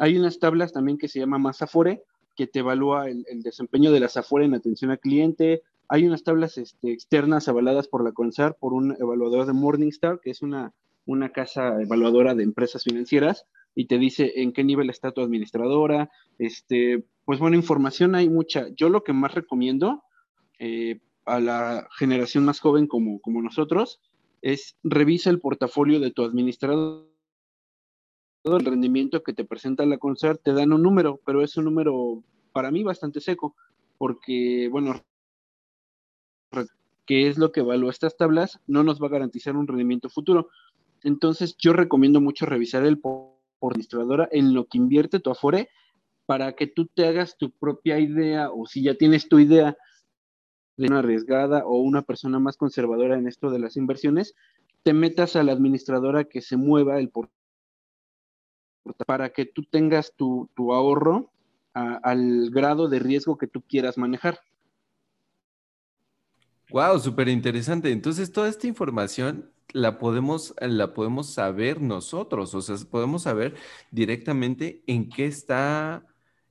Hay 0.00 0.18
unas 0.18 0.40
tablas 0.40 0.72
también 0.72 0.98
que 0.98 1.06
se 1.06 1.20
llama 1.20 1.38
Masafore, 1.38 2.02
que 2.34 2.48
te 2.48 2.58
evalúa 2.58 3.08
el, 3.08 3.24
desempeño 3.44 3.92
de 3.92 4.00
las 4.00 4.16
Afore 4.16 4.44
en 4.44 4.54
atención 4.54 4.90
al 4.90 4.98
cliente. 4.98 5.62
Hay 5.88 6.04
unas 6.04 6.24
tablas 6.24 6.58
este, 6.58 6.90
externas 6.90 7.46
avaladas 7.46 7.86
por 7.86 8.02
la 8.02 8.10
CONSAR, 8.10 8.56
por 8.58 8.72
un 8.72 8.96
evaluador 8.98 9.46
de 9.46 9.52
Morningstar, 9.52 10.18
que 10.18 10.30
es 10.30 10.42
una, 10.42 10.72
una 11.06 11.28
casa 11.28 11.80
evaluadora 11.80 12.34
de 12.34 12.42
empresas 12.42 12.82
financieras, 12.82 13.46
y 13.74 13.86
te 13.86 13.98
dice 13.98 14.32
en 14.36 14.52
qué 14.52 14.64
nivel 14.64 14.90
está 14.90 15.12
tu 15.12 15.20
administradora, 15.20 16.10
este, 16.38 17.04
pues 17.24 17.38
bueno, 17.38 17.56
información 17.56 18.14
hay 18.14 18.28
mucha. 18.28 18.68
Yo 18.76 18.88
lo 18.88 19.04
que 19.04 19.12
más 19.12 19.34
recomiendo 19.34 20.02
eh, 20.58 21.00
a 21.24 21.40
la 21.40 21.88
generación 21.96 22.44
más 22.44 22.60
joven 22.60 22.86
como, 22.86 23.20
como 23.20 23.42
nosotros 23.42 24.00
es 24.42 24.76
revisa 24.82 25.30
el 25.30 25.40
portafolio 25.40 26.00
de 26.00 26.10
tu 26.10 26.24
administrador. 26.24 27.08
El 28.44 28.64
rendimiento 28.64 29.22
que 29.22 29.34
te 29.34 29.44
presenta 29.44 29.84
la 29.84 29.98
CONSAR 29.98 30.38
te 30.38 30.52
dan 30.52 30.72
un 30.72 30.82
número, 30.82 31.20
pero 31.26 31.42
es 31.42 31.56
un 31.56 31.64
número 31.66 32.24
para 32.52 32.70
mí 32.70 32.82
bastante 32.82 33.20
seco, 33.20 33.54
porque, 33.98 34.68
bueno, 34.70 35.02
que 37.06 37.28
es 37.28 37.38
lo 37.38 37.52
que 37.52 37.60
evalúa 37.60 37.90
estas 37.90 38.16
tablas, 38.16 38.60
no 38.66 38.82
nos 38.82 39.00
va 39.00 39.08
a 39.08 39.10
garantizar 39.10 39.56
un 39.56 39.66
rendimiento 39.66 40.08
futuro. 40.08 40.48
Entonces, 41.02 41.56
yo 41.58 41.72
recomiendo 41.72 42.20
mucho 42.20 42.46
revisar 42.46 42.84
el 42.84 42.98
por 43.60 43.74
administradora 43.74 44.28
en 44.32 44.54
lo 44.54 44.66
que 44.66 44.78
invierte 44.78 45.20
tu 45.20 45.30
Afore 45.30 45.68
para 46.26 46.54
que 46.54 46.66
tú 46.66 46.86
te 46.86 47.06
hagas 47.06 47.36
tu 47.38 47.50
propia 47.50 47.98
idea 47.98 48.50
o 48.50 48.66
si 48.66 48.82
ya 48.82 48.94
tienes 48.94 49.28
tu 49.28 49.38
idea 49.38 49.76
de 50.76 50.86
una 50.86 51.00
arriesgada 51.00 51.64
o 51.66 51.80
una 51.80 52.02
persona 52.02 52.38
más 52.38 52.56
conservadora 52.56 53.18
en 53.18 53.28
esto 53.28 53.50
de 53.50 53.58
las 53.58 53.76
inversiones, 53.76 54.34
te 54.82 54.92
metas 54.92 55.36
a 55.36 55.42
la 55.42 55.52
administradora 55.52 56.24
que 56.24 56.40
se 56.40 56.56
mueva 56.56 56.98
el 56.98 57.10
por 57.10 57.28
para 59.06 59.30
que 59.30 59.44
tú 59.44 59.64
tengas 59.64 60.14
tu, 60.16 60.48
ahorro 60.56 61.30
al 61.74 62.50
grado 62.50 62.88
de 62.88 62.98
riesgo 62.98 63.36
que 63.36 63.46
tú 63.46 63.62
quieras 63.62 63.98
manejar. 63.98 64.40
Wow, 66.70 66.98
súper 66.98 67.28
interesante. 67.28 67.90
Entonces, 67.90 68.32
toda 68.32 68.48
esta 68.48 68.66
información 68.66 69.50
la 69.72 69.98
podemos, 69.98 70.54
la 70.60 70.94
podemos 70.94 71.32
saber 71.32 71.80
nosotros, 71.80 72.54
o 72.54 72.60
sea, 72.60 72.76
podemos 72.90 73.22
saber 73.22 73.54
directamente 73.90 74.82
en 74.86 75.08
qué 75.08 75.26
está 75.26 76.06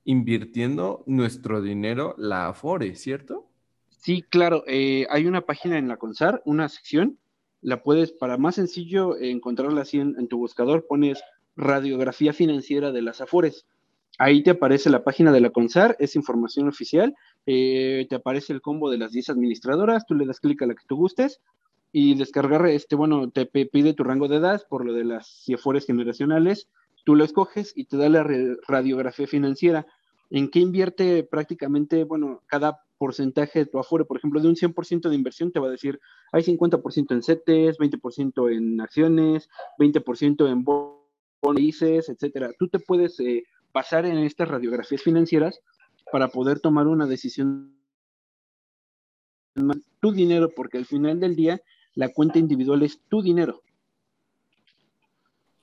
invirtiendo 0.05 1.03
nuestro 1.07 1.61
dinero 1.61 2.15
la 2.17 2.47
Afore, 2.47 2.95
¿cierto? 2.95 3.47
Sí, 3.89 4.23
claro. 4.23 4.63
Eh, 4.65 5.05
hay 5.09 5.25
una 5.27 5.41
página 5.41 5.77
en 5.77 5.87
la 5.87 5.97
CONSAR, 5.97 6.41
una 6.45 6.69
sección. 6.69 7.19
La 7.61 7.83
puedes, 7.83 8.11
para 8.11 8.37
más 8.37 8.55
sencillo, 8.55 9.17
encontrarla 9.17 9.81
así 9.81 9.99
en, 9.99 10.27
tu 10.29 10.37
buscador, 10.37 10.87
pones 10.87 11.21
radiografía 11.57 12.31
financiera 12.31 12.91
de 12.91 13.01
las 13.01 13.19
Afores. 13.19 13.65
Ahí 14.17 14.41
te 14.43 14.51
aparece 14.51 14.89
la 14.89 15.03
página 15.03 15.31
de 15.31 15.41
la 15.41 15.49
CONSAR, 15.49 15.95
es 15.99 16.15
información 16.15 16.69
oficial. 16.69 17.13
Eh, 17.45 18.07
te 18.09 18.15
aparece 18.15 18.53
el 18.53 18.61
combo 18.61 18.89
de 18.89 18.97
las 18.97 19.11
10 19.11 19.29
administradoras, 19.29 20.05
tú 20.05 20.15
le 20.15 20.25
das 20.25 20.39
clic 20.39 20.61
a 20.61 20.65
la 20.65 20.75
que 20.75 20.85
tú 20.87 20.95
gustes 20.95 21.41
y 21.91 22.15
descargar, 22.15 22.65
este, 22.67 22.95
bueno, 22.95 23.29
te 23.31 23.45
pide 23.45 23.93
tu 23.93 24.03
rango 24.03 24.27
de 24.27 24.37
edad 24.37 24.61
por 24.69 24.85
lo 24.85 24.93
de 24.93 25.05
las 25.05 25.45
Afores 25.53 25.85
generacionales. 25.85 26.69
Tú 27.03 27.15
lo 27.15 27.23
escoges 27.23 27.73
y 27.75 27.85
te 27.85 27.97
da 27.97 28.09
la 28.09 28.27
radiografía 28.67 29.27
financiera 29.27 29.87
en 30.29 30.49
qué 30.49 30.59
invierte 30.59 31.23
prácticamente, 31.23 32.03
bueno, 32.03 32.43
cada 32.45 32.81
porcentaje 32.97 33.59
de 33.59 33.65
tu 33.65 33.79
Afore, 33.79 34.05
por 34.05 34.17
ejemplo, 34.17 34.41
de 34.41 34.49
un 34.49 34.55
100% 34.55 35.09
de 35.09 35.15
inversión 35.15 35.51
te 35.51 35.59
va 35.59 35.67
a 35.67 35.71
decir, 35.71 35.99
hay 36.31 36.43
50% 36.43 37.11
en 37.11 37.23
CETES, 37.23 37.77
20% 37.79 38.55
en 38.55 38.81
acciones, 38.81 39.49
20% 39.79 40.51
en 40.51 40.63
bonos, 40.63 41.81
etcétera. 41.81 42.51
Tú 42.59 42.67
te 42.67 42.79
puedes 42.79 43.19
eh, 43.19 43.43
basar 43.73 44.05
en 44.05 44.17
estas 44.19 44.49
radiografías 44.49 45.01
financieras 45.01 45.61
para 46.11 46.27
poder 46.27 46.59
tomar 46.59 46.87
una 46.87 47.07
decisión 47.07 47.75
tu 49.99 50.11
dinero, 50.11 50.49
porque 50.55 50.77
al 50.77 50.85
final 50.85 51.19
del 51.19 51.35
día 51.35 51.61
la 51.95 52.09
cuenta 52.09 52.39
individual 52.39 52.83
es 52.83 52.99
tu 53.09 53.21
dinero. 53.21 53.61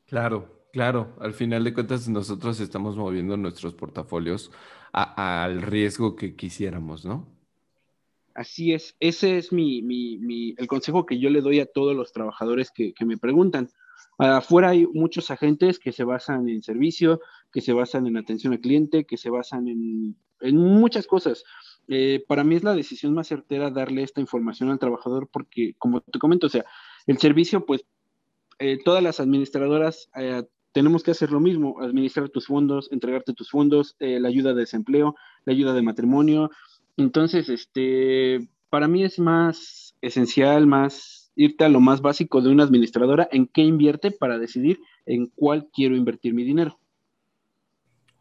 Claro, 0.07 0.57
Claro, 0.77 1.17
al 1.21 1.33
final 1.33 1.65
de 1.65 1.73
cuentas 1.73 2.07
nosotros 2.07 2.61
estamos 2.61 2.99
moviendo 2.99 3.35
nuestros 3.39 3.73
portafolios 3.73 4.53
al 4.93 5.63
riesgo 5.63 6.17
que 6.17 6.37
quisiéramos, 6.37 7.07
¿no? 7.07 7.27
Así 8.35 8.75
es, 8.75 8.95
ese 9.01 9.39
es 9.39 9.55
mi, 9.55 9.81
mi, 9.81 10.55
el 10.59 10.67
consejo 10.67 11.07
que 11.07 11.19
yo 11.19 11.31
le 11.31 11.41
doy 11.41 11.61
a 11.61 11.65
todos 11.65 11.97
los 11.97 12.13
trabajadores 12.13 12.71
que, 12.71 12.93
me 13.07 13.17
preguntan. 13.17 13.71
Afuera 14.19 14.69
hay 14.69 14.87
muchos 14.87 15.31
agentes 15.31 15.79
que 15.79 15.93
se 15.93 16.05
basan 16.05 16.47
en 16.51 16.63
servicio, 16.63 17.23
que 17.51 17.63
se 17.63 17.73
basan 17.73 18.07
en 18.07 18.19
atención 18.19 18.53
al 18.53 18.61
cliente, 18.61 19.07
que 19.07 19.17
se 19.17 19.31
basan 19.31 19.69
en, 19.69 20.15
muchas 20.59 21.07
cosas. 21.07 21.43
Eh, 21.89 22.25
para 22.27 22.45
mí 22.45 22.57
es 22.57 22.65
la 22.65 22.75
decisión 22.75 23.15
más 23.15 23.29
certera 23.29 23.71
darle 23.71 24.03
esta 24.03 24.21
información 24.21 24.71
al 24.71 24.79
trabajador 24.79 25.29
porque, 25.33 25.75
como 25.79 26.01
te 26.01 26.19
comento, 26.19 26.47
o 26.47 26.51
sea, 26.51 26.65
el 27.07 27.19
servicio, 27.19 27.65
pues 27.65 27.85
eh, 28.59 28.79
todas 28.85 29.03
las 29.03 29.21
administradoras 29.21 30.09
eh, 30.17 30.43
tenemos 30.73 31.03
que 31.03 31.11
hacer 31.11 31.31
lo 31.31 31.41
mismo, 31.41 31.81
administrar 31.81 32.29
tus 32.29 32.47
fondos, 32.47 32.91
entregarte 32.93 33.33
tus 33.33 33.51
fondos, 33.51 33.97
eh, 33.99 34.21
la 34.21 34.29
ayuda 34.29 34.53
de 34.55 34.61
desempleo, 34.61 35.15
la 35.45 35.53
ayuda 35.53 35.73
de 35.73 35.83
matrimonio. 35.83 36.51
Entonces, 36.97 37.49
este, 37.49 38.49
para 38.69 38.89
mí 38.89 39.05
es 39.05 39.19
más 39.19 39.95
esencial, 40.01 40.67
más 40.67 41.33
irte 41.35 41.65
a 41.65 41.69
lo 41.69 41.81
más 41.81 42.01
básico 42.01 42.41
de 42.41 42.51
una 42.51 42.65
administradora, 42.65 43.29
en 43.31 43.47
qué 43.47 43.63
invierte 43.63 44.11
para 44.11 44.39
decidir 44.39 44.79
en 45.05 45.27
cuál 45.35 45.69
quiero 45.73 45.97
invertir 45.97 46.35
mi 46.35 46.45
dinero. 46.45 46.79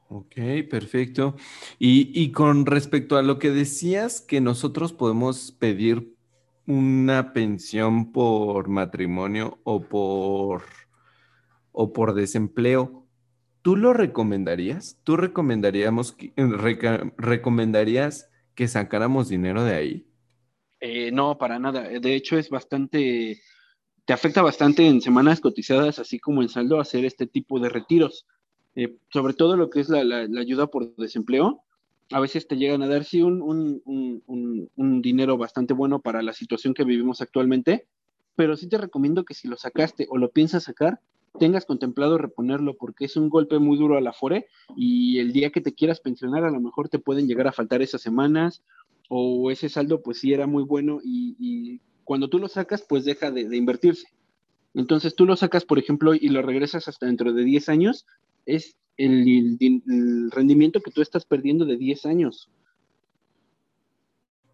Ok, 0.07 0.35
perfecto. 0.69 1.35
Y, 1.79 2.11
y 2.13 2.31
con 2.31 2.65
respecto 2.65 3.17
a 3.17 3.23
lo 3.23 3.39
que 3.39 3.51
decías, 3.51 4.21
que 4.21 4.39
nosotros 4.41 4.93
podemos 4.93 5.51
pedir 5.51 6.15
una 6.67 7.33
pensión 7.33 8.11
por 8.11 8.69
matrimonio 8.69 9.59
o 9.63 9.81
por 9.81 10.63
o 11.77 11.91
por 11.91 12.13
desempleo, 12.13 13.05
¿tú 13.61 13.75
lo 13.75 13.91
recomendarías? 13.93 14.99
¿Tú 15.03 15.17
recomendaríamos, 15.17 16.15
recomendarías 17.17 18.31
que 18.55 18.69
sacáramos 18.69 19.27
dinero 19.27 19.63
de 19.63 19.75
ahí? 19.75 20.07
Eh, 20.79 21.11
no, 21.11 21.37
para 21.37 21.59
nada. 21.59 21.81
De 21.81 22.15
hecho, 22.15 22.37
es 22.37 22.49
bastante, 22.49 23.41
te 24.05 24.13
afecta 24.13 24.41
bastante 24.41 24.87
en 24.87 25.01
semanas 25.01 25.41
cotizadas, 25.41 25.99
así 25.99 26.17
como 26.17 26.41
en 26.41 26.49
saldo, 26.49 26.79
hacer 26.79 27.03
este 27.03 27.27
tipo 27.27 27.59
de 27.59 27.69
retiros. 27.69 28.25
Eh, 28.75 28.97
sobre 29.09 29.33
todo 29.33 29.55
lo 29.55 29.69
que 29.69 29.79
es 29.79 29.89
la, 29.89 30.27
ayuda 30.39 30.67
por 30.67 30.95
desempleo. 30.95 31.61
A 32.11 32.19
veces 32.19 32.47
te 32.47 32.57
llegan 32.57 32.83
a 32.83 32.87
dar, 32.87 33.03
sí, 33.03 33.21
un, 33.21 33.41
un, 33.85 35.01
dinero 35.01 35.37
bastante 35.37 35.73
bueno 35.73 36.01
para 36.01 36.21
la 36.21 36.33
situación 36.33 36.73
que 36.73 36.83
vivimos 36.83 37.21
actualmente, 37.21 37.87
pero 38.35 38.55
sí 38.57 38.67
te 38.67 38.77
recomiendo 38.77 39.25
que 39.25 39.33
si 39.33 39.47
lo 39.47 39.57
sacaste 39.57 40.05
o 40.09 40.17
lo 40.17 40.29
piensas 40.31 40.63
sacar, 40.63 40.99
tengas 41.39 41.65
contemplado 41.65 42.17
reponerlo 42.17 42.75
porque 42.75 43.05
es 43.05 43.17
un 43.17 43.29
golpe 43.29 43.59
muy 43.59 43.77
duro 43.77 43.97
a 43.97 44.01
la 44.01 44.13
FORE 44.13 44.47
y 44.75 45.19
el 45.19 45.33
día 45.33 45.51
que 45.51 45.61
te 45.61 45.73
quieras 45.73 45.99
pensionar 45.99 46.43
a 46.43 46.51
lo 46.51 46.61
mejor 46.61 46.89
te 46.89 46.99
pueden 46.99 47.27
llegar 47.27 47.47
a 47.47 47.51
faltar 47.51 47.81
esas 47.81 48.01
semanas 48.01 48.63
o 49.09 49.51
ese 49.51 49.69
saldo 49.69 50.01
pues 50.01 50.19
sí 50.19 50.33
era 50.33 50.47
muy 50.47 50.63
bueno 50.63 50.99
y, 51.03 51.81
cuando 52.03 52.29
tú 52.29 52.37
lo 52.37 52.47
sacas 52.47 52.85
pues 52.87 53.03
deja 53.03 53.31
de, 53.31 53.55
invertirse. 53.57 54.07
Entonces 54.75 55.15
tú 55.15 55.25
lo 55.25 55.35
sacas, 55.35 55.65
por 55.65 55.79
ejemplo, 55.79 56.13
y 56.13 56.29
lo 56.29 56.41
regresas 56.41 56.87
hasta 56.87 57.05
dentro 57.05 57.33
de 57.33 57.43
10 57.43 57.69
años, 57.69 58.05
es 58.45 58.77
el, 58.97 59.57
el 59.59 60.31
rendimiento 60.31 60.81
que 60.81 60.91
tú 60.91 61.01
estás 61.01 61.25
perdiendo 61.25 61.65
de 61.65 61.77
10 61.77 62.05
años. 62.05 62.49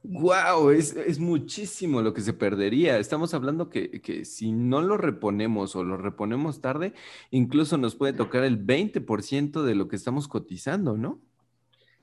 Wow, 0.03 0.71
es, 0.71 1.19
muchísimo 1.19 2.01
lo 2.01 2.13
que 2.13 2.21
se 2.21 2.33
perdería. 2.33 2.97
Estamos 2.97 3.35
hablando 3.35 3.69
que, 3.69 4.01
que, 4.01 4.25
si 4.25 4.51
no 4.51 4.81
lo 4.81 4.97
reponemos 4.97 5.75
o 5.75 5.83
lo 5.83 5.95
reponemos 5.95 6.59
tarde, 6.59 6.93
incluso 7.29 7.77
nos 7.77 7.95
puede 7.95 8.13
tocar 8.13 8.43
el 8.43 8.65
20% 8.65 9.61
de 9.61 9.75
lo 9.75 9.87
que 9.87 9.95
estamos 9.95 10.27
cotizando, 10.27 10.97
¿no? 10.97 11.21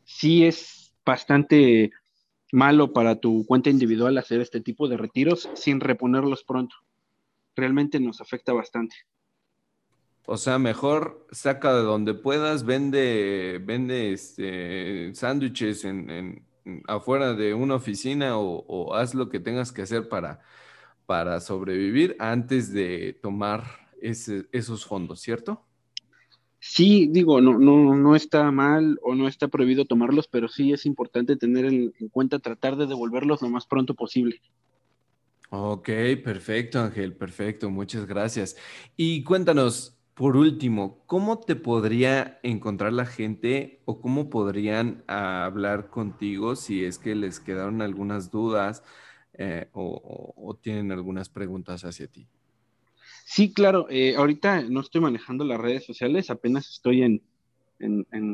Sí, 0.05 0.45
es 0.45 0.95
bastante 1.05 1.91
malo 2.53 2.93
para 2.93 3.19
tu 3.19 3.45
cuenta 3.47 3.69
individual 3.69 4.17
hacer 4.17 4.41
este 4.41 4.61
tipo 4.61 4.87
de 4.89 4.97
retiros 4.97 5.51
sin 5.55 5.81
reponerlos 5.81 6.45
pronto. 6.45 6.77
Realmente 7.57 7.99
nos 7.99 8.21
afecta 8.21 8.53
bastante. 8.53 8.95
O 10.31 10.37
sea, 10.37 10.59
mejor 10.59 11.27
saca 11.33 11.75
de 11.75 11.83
donde 11.83 12.13
puedas, 12.13 12.67
vende, 12.67 13.63
vende 13.65 14.13
este, 14.13 15.15
sándwiches 15.15 15.87
en 15.87 16.45
afuera 16.87 17.33
de 17.33 17.55
una 17.55 17.77
oficina 17.77 18.39
o, 18.39 18.95
haz 18.95 19.15
lo 19.15 19.31
que 19.31 19.41
tengas 19.41 19.73
que 19.73 19.83
hacer 19.83 20.09
para, 20.09 20.41
para 21.07 21.41
sobrevivir 21.41 22.15
antes 22.19 22.73
de 22.73 23.19
tomar 23.23 23.65
esos 24.03 24.85
fondos, 24.85 25.21
¿cierto? 25.21 25.65
Sí, 26.61 27.09
digo, 27.11 27.41
no, 27.41 27.59
no, 27.59 27.97
no 27.97 28.15
está 28.17 28.51
mal 28.51 28.99
o 29.03 29.15
no 29.15 29.29
está 29.29 29.49
prohibido 29.49 29.85
tomarlos, 29.87 30.29
pero 30.29 30.49
sí 30.49 30.73
es 30.73 30.87
importante 30.87 31.37
tener 31.37 31.65
en, 31.65 31.95
en 31.99 32.09
cuenta 32.09 32.39
tratar 32.39 32.77
de 32.77 32.87
devolverlos 32.87 33.41
lo 33.41 33.49
más 33.49 33.67
pronto 33.67 33.95
posible. 33.95 34.43
Ok, 35.51 35.89
perfecto, 36.23 36.81
Ángel, 36.81 37.15
perfecto, 37.17 37.71
muchas 37.71 38.07
gracias. 38.07 38.57
Y 38.97 39.25
cuéntanos, 39.25 39.98
por 40.19 40.37
último, 40.37 41.05
¿cómo 41.07 41.39
te 41.39 41.55
podría 41.55 42.41
encontrar 42.43 42.93
la 42.93 43.07
gente 43.07 43.83
o 43.85 44.01
cómo 44.01 44.29
podrían 44.31 45.05
hablar 45.07 45.91
contigo 45.91 46.57
si 46.57 46.85
es 46.85 46.99
que 46.99 47.15
les 47.15 47.39
quedaron 47.39 47.83
algunas 47.83 48.33
dudas 48.33 48.83
eh, 49.35 49.69
o, 49.73 50.59
tienen 50.61 50.91
algunas 50.91 51.29
preguntas 51.29 51.85
hacia 51.85 52.09
ti? 52.09 52.27
Sí, 53.27 53.55
claro. 53.55 53.87
Eh, 53.91 54.17
ahorita 54.17 54.63
no 54.63 54.81
estoy 54.81 55.01
manejando 55.03 55.45
las 55.45 55.61
redes 55.61 55.87
sociales, 55.87 56.31
apenas 56.31 56.69
estoy 56.69 57.03
en, 57.03 57.23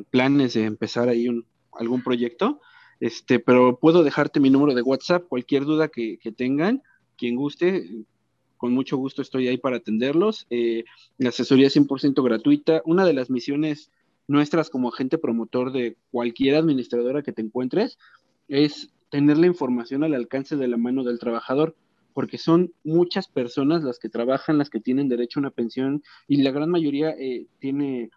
planes 0.09 0.55
de 0.55 0.65
empezar 0.65 1.11
ahí 1.11 1.29
algún 1.73 2.03
proyecto, 2.03 2.63
este, 2.99 3.41
pero 3.41 3.79
puedo 3.79 4.03
dejarte 4.03 4.41
mi 4.41 4.49
número 4.49 4.73
de 4.73 4.81
WhatsApp, 4.81 5.29
cualquier 5.29 5.67
duda 5.67 5.89
que 5.89 6.19
tengan, 6.35 6.83
quien 7.19 7.37
guste, 7.37 8.07
con 8.65 8.73
mucho 8.73 8.97
gusto 8.97 9.21
estoy 9.21 9.47
ahí 9.47 9.59
para 9.59 9.77
atenderlos. 9.77 10.47
Eh, 10.49 10.85
la 11.19 11.29
asesoría 11.29 11.67
es 11.67 11.77
100% 11.77 12.25
gratuita. 12.25 12.81
Una 12.87 13.05
de 13.05 13.13
las 13.13 13.29
misiones 13.29 13.91
nuestras 14.27 14.71
como 14.71 14.89
agente 14.89 15.19
promotor 15.19 15.71
de 15.71 15.99
cualquier 16.11 16.55
administradora 16.55 17.23
que 17.23 17.33
te 17.33 17.43
encuentres 17.43 17.99
es 18.49 18.89
tener 19.11 19.37
la 19.37 19.49
información 19.49 20.03
al 20.03 20.15
alcance 20.15 20.57
de 20.57 20.67
la 20.67 20.79
mano 20.79 21.05
del 21.05 21.19
trabajador, 21.19 21.77
porque 22.15 22.39
son 22.39 22.73
muchas 22.85 23.29
personas 23.29 23.85
las 23.85 23.99
que 23.99 24.09
trabajan, 24.09 24.57
las 24.57 24.71
que 24.71 24.81
tienen 24.81 25.11
derecho 25.11 25.41
a 25.41 25.43
una 25.43 25.51
pensión 25.51 26.03
y 26.27 26.39
la 26.39 26.51
gran 26.51 26.71
mayoría 26.71 27.11
eh, 27.11 27.45
tiene 27.59 28.09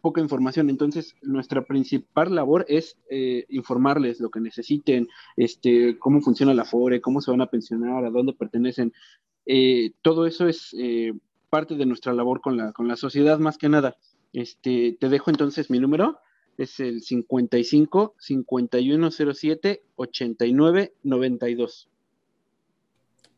poca 0.00 0.20
información. 0.20 0.70
Entonces, 0.70 1.16
nuestra 1.22 1.64
principal 1.64 2.32
labor 2.32 2.64
es 2.68 2.96
eh, 3.10 3.46
informarles 3.48 4.20
lo 4.20 4.30
que 4.30 4.38
necesiten, 4.38 5.08
este, 5.36 5.98
cómo 5.98 6.20
funciona 6.20 6.54
la 6.54 6.64
FORE, 6.64 7.00
cómo 7.00 7.20
se 7.20 7.32
van 7.32 7.40
a 7.40 7.46
pensionar, 7.46 8.04
a 8.04 8.10
dónde 8.10 8.32
pertenecen. 8.32 8.92
Eh, 9.50 9.92
todo 10.02 10.26
eso 10.26 10.46
es 10.46 10.76
eh, 10.78 11.14
parte 11.48 11.74
de 11.74 11.86
nuestra 11.86 12.12
labor 12.12 12.42
con 12.42 12.58
la, 12.58 12.72
con 12.72 12.86
la 12.86 12.96
sociedad, 12.96 13.38
más 13.38 13.56
que 13.56 13.70
nada. 13.70 13.96
Este, 14.34 14.96
te 15.00 15.08
dejo 15.08 15.30
entonces 15.30 15.70
mi 15.70 15.80
número, 15.80 16.18
es 16.58 16.78
el 16.80 17.00
55 17.00 18.14
5107 18.18 19.82
89 19.96 20.92
92. 21.02 21.88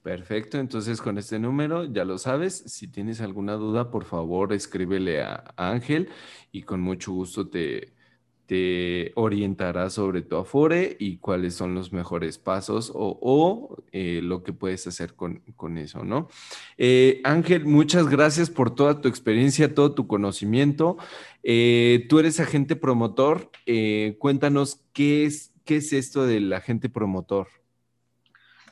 Perfecto, 0.03 0.59
entonces 0.59 1.01
con 1.01 1.17
este 1.17 1.39
número 1.39 1.85
ya 1.85 2.05
lo 2.05 2.19
sabes. 2.19 2.57
Si 2.67 2.89
tienes 2.89 3.21
alguna 3.21 3.55
duda, 3.55 3.91
por 3.91 4.05
favor 4.05 4.53
escríbele 4.53 5.23
a 5.23 5.55
Ángel 5.57 6.09
y 6.51 6.63
con 6.63 6.81
mucho 6.81 7.13
gusto 7.13 7.49
te, 7.49 7.93
te 8.51 9.13
orientará 9.15 9.91
sobre 9.91 10.23
tu 10.23 10.35
Afore 10.35 10.97
y 10.99 11.19
cuáles 11.19 11.55
son 11.55 11.73
los 11.73 11.93
mejores 11.93 12.37
pasos 12.37 12.91
o, 12.93 13.77
eh, 13.93 14.19
lo 14.25 14.43
que 14.43 14.53
puedes 14.53 14.89
hacer 14.89 15.15
con, 15.15 15.41
eso, 15.79 16.03
¿no? 16.03 16.27
Eh, 16.77 17.21
Ángel, 17.23 17.65
muchas 17.65 18.09
gracias 18.09 18.51
por 18.51 18.75
toda 18.75 19.01
tu 19.01 19.07
experiencia, 19.07 19.73
todo 19.73 19.95
tu 19.95 20.09
conocimiento. 20.09 20.97
Eh, 21.45 22.07
tú 22.09 22.19
eres 22.19 22.41
agente 22.41 22.75
promotor. 22.75 23.53
cuéntanos 24.19 24.81
qué 24.93 25.27
es, 25.27 25.53
qué 25.65 25.77
es 25.77 25.93
esto 25.93 26.27
del 26.27 26.53
agente 26.53 26.89
promotor. 26.89 27.47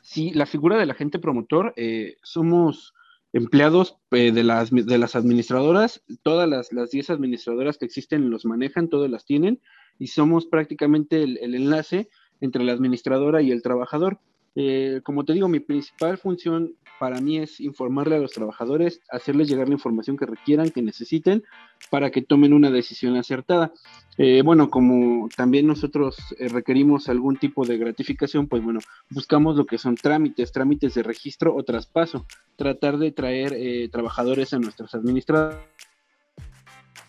Sí, 0.01 0.31
la 0.33 0.45
figura 0.45 0.77
del 0.77 0.91
agente 0.91 1.19
promotor, 1.19 1.73
somos 2.21 2.93
empleados 3.33 3.97
eh, 4.11 4.31
de, 4.31 4.43
las, 4.43 4.71
de 4.71 4.97
las 4.97 5.15
administradoras, 5.15 6.03
todas 6.23 6.49
las, 6.49 6.73
las 6.73 6.91
10 6.91 7.11
administradoras 7.11 7.77
que 7.77 7.85
existen 7.85 8.29
los 8.29 8.45
manejan, 8.45 8.89
todas 8.89 9.09
las 9.09 9.25
tienen, 9.25 9.61
y 9.99 10.07
somos 10.07 10.45
prácticamente 10.47 11.23
el, 11.23 11.37
enlace 11.55 12.09
entre 12.41 12.63
la 12.63 12.71
administradora 12.71 13.41
y 13.41 13.51
el 13.51 13.61
trabajador. 13.61 14.19
Eh, 14.55 15.01
como 15.03 15.25
te 15.25 15.33
digo, 15.33 15.47
mi 15.47 15.59
principal 15.59 16.17
función 16.17 16.75
para 16.99 17.21
mí 17.21 17.37
es 17.37 17.61
informarle 17.61 18.15
a 18.15 18.19
los 18.19 18.33
trabajadores, 18.33 19.01
hacerles 19.09 19.47
llegar 19.47 19.69
la 19.69 19.73
información 19.73 20.17
que 20.17 20.25
requieran, 20.25 20.69
que 20.69 20.81
necesiten, 20.81 21.43
para 21.89 22.11
que 22.11 22.21
tomen 22.21 22.53
una 22.53 22.69
decisión 22.69 23.15
acertada. 23.15 23.71
Eh, 24.17 24.41
bueno, 24.43 24.69
como 24.69 25.29
también 25.35 25.65
nosotros 25.65 26.17
eh, 26.37 26.49
requerimos 26.49 27.07
algún 27.07 27.37
tipo 27.37 27.65
de 27.65 27.77
gratificación, 27.77 28.47
pues 28.47 28.61
bueno, 28.61 28.81
buscamos 29.09 29.55
lo 29.55 29.65
que 29.65 29.77
son 29.77 29.95
trámites, 29.95 30.51
trámites 30.51 30.93
de 30.93 31.03
registro 31.03 31.55
o 31.55 31.63
traspaso, 31.63 32.25
tratar 32.57 32.97
de 32.97 33.11
traer 33.11 33.53
eh, 33.55 33.87
trabajadores 33.89 34.53
a 34.53 34.59
nuestros 34.59 34.93
administradores 34.93 35.57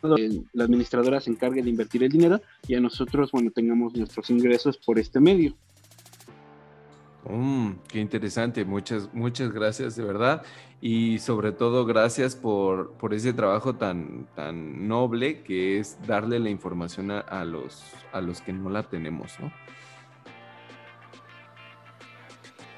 la 0.03 0.64
administradora 0.64 1.20
se 1.20 1.31
encargue 1.31 1.62
de 1.62 1.68
invertir 1.68 2.03
el 2.03 2.11
dinero 2.11 2.40
y 2.66 2.74
a 2.74 2.81
nosotros, 2.81 3.33
bueno, 3.33 3.50
tengamos 3.50 3.94
nuestros 3.94 4.31
ingresos 4.31 4.79
por 4.79 4.98
este 4.98 5.20
medio. 5.20 5.57
Mm, 7.24 7.72
qué 7.88 8.00
interesante, 8.00 8.64
muchas, 8.64 9.12
muchas 9.12 9.52
gracias 9.52 9.94
de 9.94 10.04
verdad 10.04 10.42
y 10.80 11.18
sobre 11.18 11.52
todo 11.52 11.85
gracias 11.85 12.35
por, 12.35 12.96
ese 13.11 13.35
trabajo 13.35 13.74
tan, 13.74 14.26
tan 14.35 14.88
noble 14.88 15.42
que 15.42 15.78
es 15.78 15.98
darle 16.06 16.38
la 16.38 16.48
información 16.48 17.11
a, 17.11 17.44
los, 17.44 17.85
a 18.12 18.22
los 18.22 18.40
que 18.40 18.54
no 18.54 18.70
la 18.70 18.85
tenemos, 18.85 19.38
¿no? 19.38 19.52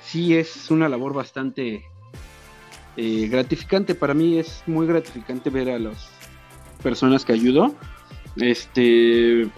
Sí, 0.01 0.37
es 0.37 0.71
una 0.71 0.89
labor 0.89 1.15
bastante 1.15 1.85
eh, 2.97 3.29
gratificante. 3.29 3.95
Para 3.95 4.13
mí 4.13 4.39
es 4.39 4.63
muy 4.67 4.87
gratificante 4.87 5.49
ver 5.49 5.71
a 5.71 5.79
las 5.79 6.11
personas 6.83 7.25
que 7.25 7.33
ayudo. 7.33 7.75
Este, 8.37 9.49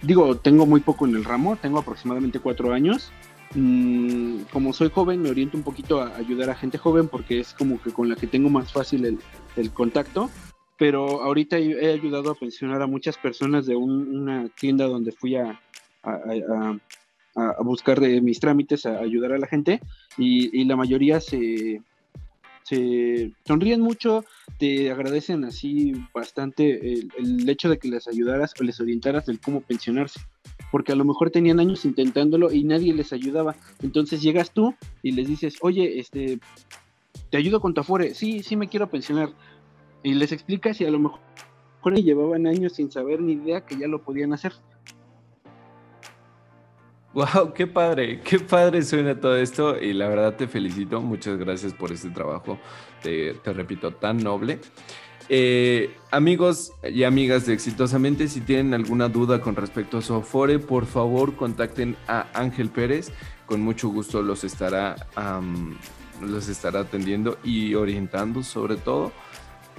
digo, 0.00 0.36
tengo 0.36 0.64
muy 0.64 0.80
poco 0.80 1.06
en 1.06 1.16
el 1.16 1.24
ramo, 1.24 1.56
tengo 1.56 1.80
aproximadamente 1.80 2.38
cuatro 2.38 2.72
años 2.72 3.12
Mm, 3.54 4.42
como 4.52 4.72
soy 4.72 4.90
joven, 4.90 5.22
me 5.22 5.30
oriento 5.30 5.56
un 5.56 5.62
poquito 5.62 6.00
a 6.00 6.16
ayudar 6.16 6.50
a 6.50 6.54
gente 6.54 6.78
joven 6.78 7.08
porque 7.08 7.40
es 7.40 7.54
como 7.54 7.80
que 7.80 7.92
con 7.92 8.08
la 8.08 8.16
que 8.16 8.26
tengo 8.26 8.50
más 8.50 8.72
fácil 8.72 9.18
el, 9.56 9.70
contacto. 9.72 10.30
Pero 10.76 11.22
ahorita 11.22 11.56
he 11.58 11.92
ayudado 11.92 12.32
a 12.32 12.34
pensionar 12.34 12.82
a 12.82 12.88
muchas 12.88 13.16
personas 13.16 13.66
de 13.66 13.76
una 13.76 14.48
tienda 14.48 14.86
donde 14.86 15.12
fui 15.12 15.36
a, 15.36 15.60
buscar 17.60 18.00
mis 18.00 18.40
trámites, 18.40 18.84
a 18.84 18.98
ayudar 18.98 19.32
a 19.32 19.38
la 19.38 19.46
gente 19.46 19.80
y, 20.18 20.64
la 20.64 20.74
mayoría 20.74 21.20
se, 21.20 21.80
se 22.64 23.32
sonríen 23.46 23.80
mucho, 23.80 24.24
te 24.58 24.90
agradecen 24.90 25.44
así 25.44 25.92
bastante 26.12 26.92
el, 26.92 27.08
el, 27.18 27.48
hecho 27.48 27.68
de 27.68 27.78
que 27.78 27.86
les 27.86 28.08
ayudaras 28.08 28.52
o 28.58 28.64
les 28.64 28.80
orientaras 28.80 29.26
del 29.26 29.38
cómo 29.38 29.60
pensionarse. 29.60 30.20
Porque 30.70 30.92
a 30.92 30.96
lo 30.96 31.04
mejor 31.04 31.30
tenían 31.30 31.60
años 31.60 31.84
intentándolo 31.84 32.52
y 32.52 32.64
nadie 32.64 32.94
les 32.94 33.12
ayudaba. 33.12 33.56
Entonces 33.82 34.22
llegas 34.22 34.52
tú 34.52 34.74
y 35.02 35.12
les 35.12 35.28
dices, 35.28 35.56
oye, 35.60 35.98
este, 35.98 36.38
te 37.30 37.36
ayudo 37.36 37.60
con 37.60 37.74
tu 37.74 37.80
Afore, 37.80 38.14
sí, 38.14 38.42
sí 38.42 38.56
me 38.56 38.68
quiero 38.68 38.88
pensionar. 38.88 39.30
Y 40.02 40.14
les 40.14 40.32
explicas 40.32 40.80
y 40.80 40.84
a 40.84 40.90
lo 40.90 40.98
mejor 40.98 41.20
llevaban 41.92 42.46
años 42.46 42.74
sin 42.74 42.90
saber 42.90 43.20
ni 43.20 43.34
idea 43.34 43.64
que 43.64 43.76
ya 43.76 43.86
lo 43.86 44.02
podían 44.02 44.32
hacer. 44.32 44.52
Wow, 47.14 47.52
qué 47.54 47.68
padre, 47.68 48.20
qué 48.22 48.40
padre 48.40 48.82
suena 48.82 49.20
todo 49.20 49.36
esto 49.36 49.80
y 49.80 49.92
la 49.92 50.08
verdad 50.08 50.34
te 50.34 50.48
felicito, 50.48 51.00
muchas 51.00 51.38
gracias 51.38 51.72
por 51.72 51.92
este 51.92 52.10
trabajo, 52.10 52.58
te, 53.02 53.40
repito, 53.44 53.92
tan 53.92 54.16
noble. 54.16 54.58
Eh, 55.28 55.96
amigos 56.10 56.72
y 56.82 57.04
amigas 57.04 57.46
de 57.46 57.54
Exitosamente, 57.54 58.28
si 58.28 58.40
tienen 58.40 58.74
alguna 58.74 59.08
duda 59.08 59.40
con 59.40 59.56
respecto 59.56 59.98
a 59.98 60.02
su 60.02 60.14
Afore, 60.14 60.58
por 60.58 60.86
favor 60.86 61.36
contacten 61.36 61.96
a 62.06 62.26
Ángel 62.34 62.68
Pérez, 62.68 63.10
con 63.46 63.60
mucho 63.62 63.88
gusto 63.88 64.22
los 64.22 64.44
estará, 64.44 64.96
los 66.20 66.48
estará 66.48 66.80
atendiendo 66.80 67.38
y 67.42 67.74
orientando 67.74 68.42
sobre 68.42 68.76
todo 68.76 69.12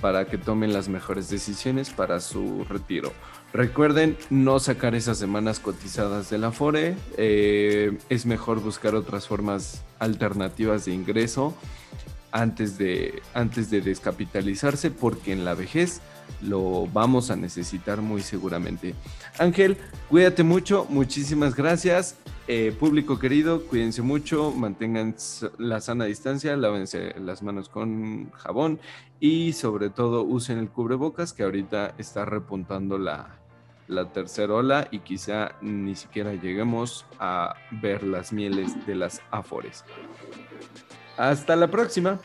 para 0.01 0.25
que 0.25 0.37
tomen 0.37 0.73
las 0.73 0.89
mejores 0.89 1.29
decisiones 1.29 1.89
para 1.89 2.19
su 2.19 2.65
retiro. 2.65 3.13
Recuerden 3.53 4.17
no 4.29 4.59
sacar 4.59 4.95
esas 4.95 5.17
semanas 5.17 5.59
cotizadas 5.59 6.29
de 6.29 6.37
la 6.37 6.51
FORE. 6.51 6.95
Eh, 7.17 7.97
es 8.09 8.25
mejor 8.25 8.59
buscar 8.59 8.95
otras 8.95 9.27
formas 9.27 9.83
alternativas 9.99 10.85
de 10.85 10.93
ingreso 10.93 11.55
antes 12.35 12.77
de, 12.77 13.21
antes 13.33 13.69
de 13.69 13.79
descapitalizarse 13.79 14.91
porque 14.91 15.31
en 15.31 15.45
la 15.45 15.53
vejez 15.53 16.01
lo 16.41 16.85
vamos 16.87 17.31
a 17.31 17.37
necesitar 17.37 18.01
muy 18.01 18.21
seguramente. 18.21 18.93
Ángel, 19.39 19.77
cuídate 20.09 20.43
mucho, 20.43 20.85
muchísimas 20.89 21.55
gracias. 21.55 22.17
Eh, 22.47 22.75
público 22.77 23.19
querido, 23.19 23.65
cuídense 23.65 24.01
mucho, 24.01 24.51
mantengan 24.51 25.15
la 25.57 25.79
sana 25.79 26.05
distancia, 26.05 26.57
lávense 26.57 27.17
las 27.19 27.41
manos 27.41 27.69
con 27.69 28.29
jabón 28.31 28.81
y 29.21 29.53
sobre 29.53 29.89
todo 29.89 30.23
usen 30.23 30.57
el 30.57 30.69
cubrebocas 30.69 31.31
que 31.31 31.43
ahorita 31.43 31.95
está 31.97 32.25
repuntando 32.25 32.97
la, 32.97 33.39
la 33.87 34.11
tercera 34.11 34.55
ola 34.55 34.89
y 34.91 34.99
quizá 34.99 35.53
ni 35.61 35.95
siquiera 35.95 36.33
lleguemos 36.33 37.05
a 37.17 37.55
ver 37.71 38.03
las 38.03 38.33
mieles 38.33 38.85
de 38.85 38.95
las 38.95 39.21
afores. 39.31 39.85
Hasta 41.17 41.55
la 41.55 41.67
próxima. 41.67 42.19